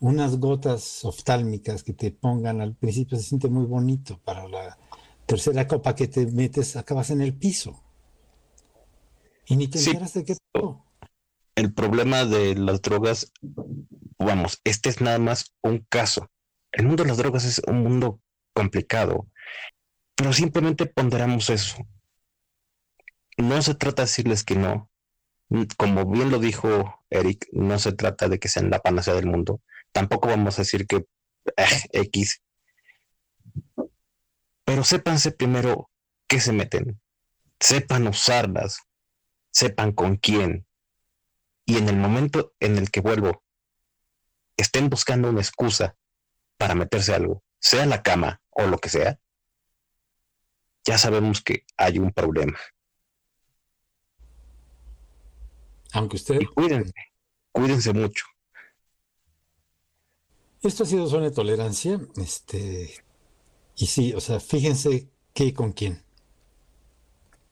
unas 0.00 0.38
gotas 0.38 1.04
oftálmicas 1.04 1.82
que 1.82 1.92
te 1.92 2.10
pongan 2.10 2.60
al 2.60 2.74
principio 2.74 3.18
se 3.18 3.24
siente 3.24 3.48
muy 3.48 3.66
bonito. 3.66 4.20
Para 4.24 4.46
la 4.48 4.78
tercera 5.26 5.66
copa 5.66 5.94
que 5.94 6.08
te 6.08 6.26
metes, 6.26 6.76
acabas 6.76 7.10
en 7.10 7.20
el 7.20 7.34
piso. 7.34 7.82
Y 9.46 9.56
ni 9.56 9.68
te 9.68 9.78
enteras 9.78 10.14
de 10.14 10.24
qué 10.24 10.36
El 11.54 11.72
problema 11.72 12.24
de 12.24 12.54
las 12.54 12.82
drogas, 12.82 13.32
vamos, 14.18 14.60
este 14.64 14.90
es 14.90 15.00
nada 15.00 15.18
más 15.18 15.54
un 15.62 15.84
caso. 15.88 16.30
El 16.70 16.86
mundo 16.86 17.02
de 17.02 17.08
las 17.08 17.18
drogas 17.18 17.44
es 17.44 17.60
un 17.66 17.82
mundo 17.82 18.20
complicado, 18.52 19.26
pero 20.14 20.32
simplemente 20.32 20.86
ponderamos 20.86 21.48
eso. 21.50 21.76
No 23.38 23.62
se 23.62 23.74
trata 23.74 24.02
de 24.02 24.06
decirles 24.06 24.44
que 24.44 24.56
no. 24.56 24.90
Como 25.78 26.04
bien 26.04 26.30
lo 26.30 26.38
dijo 26.38 27.02
Eric, 27.08 27.48
no 27.52 27.78
se 27.78 27.92
trata 27.92 28.28
de 28.28 28.38
que 28.38 28.48
sean 28.48 28.68
la 28.68 28.80
panacea 28.80 29.14
del 29.14 29.26
mundo 29.26 29.62
tampoco 29.92 30.28
vamos 30.28 30.58
a 30.58 30.62
decir 30.62 30.86
que 30.86 31.06
eh, 31.56 31.88
X. 31.92 32.42
Pero 34.64 34.84
sépanse 34.84 35.32
primero 35.32 35.90
qué 36.26 36.40
se 36.40 36.52
meten, 36.52 37.00
sepan 37.58 38.06
usarlas, 38.06 38.80
sepan 39.50 39.92
con 39.92 40.16
quién. 40.16 40.66
Y 41.64 41.78
en 41.78 41.88
el 41.88 41.96
momento 41.96 42.54
en 42.60 42.78
el 42.78 42.90
que 42.90 43.00
vuelvo, 43.00 43.42
estén 44.56 44.88
buscando 44.88 45.30
una 45.30 45.40
excusa 45.40 45.96
para 46.56 46.74
meterse 46.74 47.14
algo, 47.14 47.42
sea 47.58 47.86
la 47.86 48.02
cama 48.02 48.42
o 48.50 48.66
lo 48.66 48.78
que 48.78 48.88
sea, 48.88 49.18
ya 50.84 50.98
sabemos 50.98 51.42
que 51.42 51.64
hay 51.76 51.98
un 51.98 52.12
problema. 52.12 52.58
Aunque 55.92 56.16
usted... 56.16 56.40
cuídense, 56.54 56.92
cuídense 57.52 57.92
mucho. 57.92 58.26
Esto 60.60 60.82
ha 60.82 60.86
sido 60.86 61.06
zona 61.06 61.26
de 61.26 61.30
tolerancia, 61.30 62.00
este, 62.16 62.90
y 63.76 63.86
sí, 63.86 64.12
o 64.12 64.20
sea, 64.20 64.40
fíjense 64.40 65.08
qué 65.32 65.44
y 65.44 65.52
con 65.52 65.70
quién. 65.70 66.02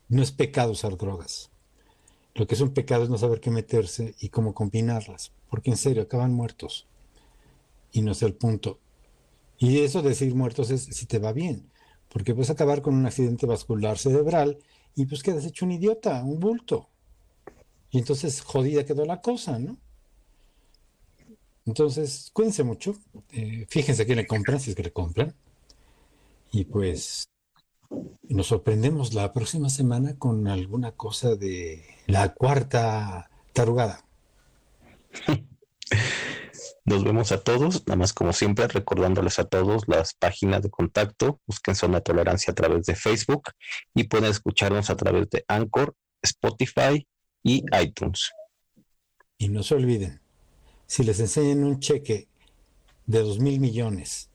No 0.09 0.23
es 0.23 0.33
pecado 0.33 0.73
usar 0.73 0.97
drogas. 0.97 1.51
Lo 2.35 2.49
que 2.49 2.57
es 2.57 2.61
un 2.61 2.75
pecado 2.75 3.05
es 3.05 3.09
no 3.09 3.17
saber 3.17 3.41
qué 3.41 3.53
meterse 3.53 4.17
y 4.19 4.31
cómo 4.31 4.55
combinarlas, 4.55 5.31
porque 5.49 5.71
en 5.71 5.77
serio 5.77 6.03
acaban 6.03 6.35
muertos. 6.35 6.89
Y 7.93 8.03
no 8.03 8.11
es 8.11 8.23
el 8.23 8.35
punto. 8.35 8.81
Y 9.57 9.79
eso 9.83 10.03
de 10.03 10.09
decir 10.09 10.35
muertos 10.35 10.71
es 10.71 10.83
si 10.83 11.07
te 11.07 11.21
va 11.21 11.33
bien, 11.33 11.71
porque 12.09 12.35
puedes 12.35 12.51
acabar 12.51 12.83
con 12.83 12.97
un 12.97 13.07
accidente 13.07 13.47
vascular 13.47 13.99
cerebral 13.99 14.59
y 14.97 15.07
pues 15.07 15.23
quedas 15.23 15.47
hecho 15.47 15.65
un 15.65 15.73
idiota, 15.73 16.25
un 16.25 16.41
bulto. 16.41 16.89
Y 17.91 17.99
entonces 17.99 18.43
jodida 18.43 18.85
quedó 18.85 19.05
la 19.05 19.21
cosa, 19.21 19.61
¿no? 19.61 19.79
Entonces, 21.67 22.31
cuídense 22.33 22.63
mucho, 22.63 22.97
eh, 23.33 23.67
fíjense 23.69 24.03
a 24.03 24.07
quién 24.07 24.19
le 24.19 24.27
compran, 24.27 24.61
si 24.61 24.71
es 24.71 24.77
que 24.77 24.85
le 24.85 24.93
compran. 24.93 25.35
Y 26.53 26.65
pues 26.65 27.29
nos 28.23 28.47
sorprendemos 28.47 29.15
la 29.15 29.33
próxima 29.33 29.69
semana 29.69 30.17
con 30.19 30.49
alguna 30.49 30.93
cosa 30.93 31.35
de 31.35 31.85
la 32.07 32.33
cuarta 32.35 33.31
tarugada. 33.53 34.05
Nos 36.85 37.03
vemos 37.03 37.33
a 37.33 37.43
todos, 37.43 37.85
nada 37.89 37.97
más 37.97 38.13
como 38.13 38.33
siempre, 38.33 38.69
recordándoles 38.69 39.41
a 39.41 39.45
todos 39.45 39.89
las 39.89 40.15
páginas 40.15 40.63
de 40.63 40.71
contacto, 40.71 41.41
busquen 41.45 41.75
Zona 41.75 42.01
Tolerancia 42.01 42.53
a 42.53 42.55
través 42.55 42.87
de 42.87 42.95
Facebook 42.95 43.51
y 43.93 44.05
pueden 44.05 44.31
escucharnos 44.31 44.89
a 44.89 44.97
través 44.97 45.29
de 45.31 45.45
Anchor, 45.49 45.97
Spotify 46.23 47.05
y 47.43 47.65
iTunes. 47.83 48.31
Y 49.37 49.49
no 49.49 49.65
se 49.65 49.75
olviden, 49.75 50.21
si 50.87 51.05
les 51.05 51.21
enseñan 51.21 51.65
un 51.65 51.81
cheque 51.81 52.29
de 53.07 53.21
dos 53.21 53.39
mil 53.39 53.61
millones 53.61 54.29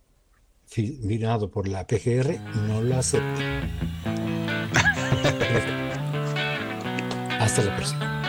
firmado 0.66 1.52
por 1.52 1.68
la 1.68 1.86
PGR, 1.86 2.40
no 2.68 2.82
lo 2.82 2.98
acepten. 2.98 3.70
Hasta 7.40 7.64
la 7.64 7.76
próxima. 7.76 8.21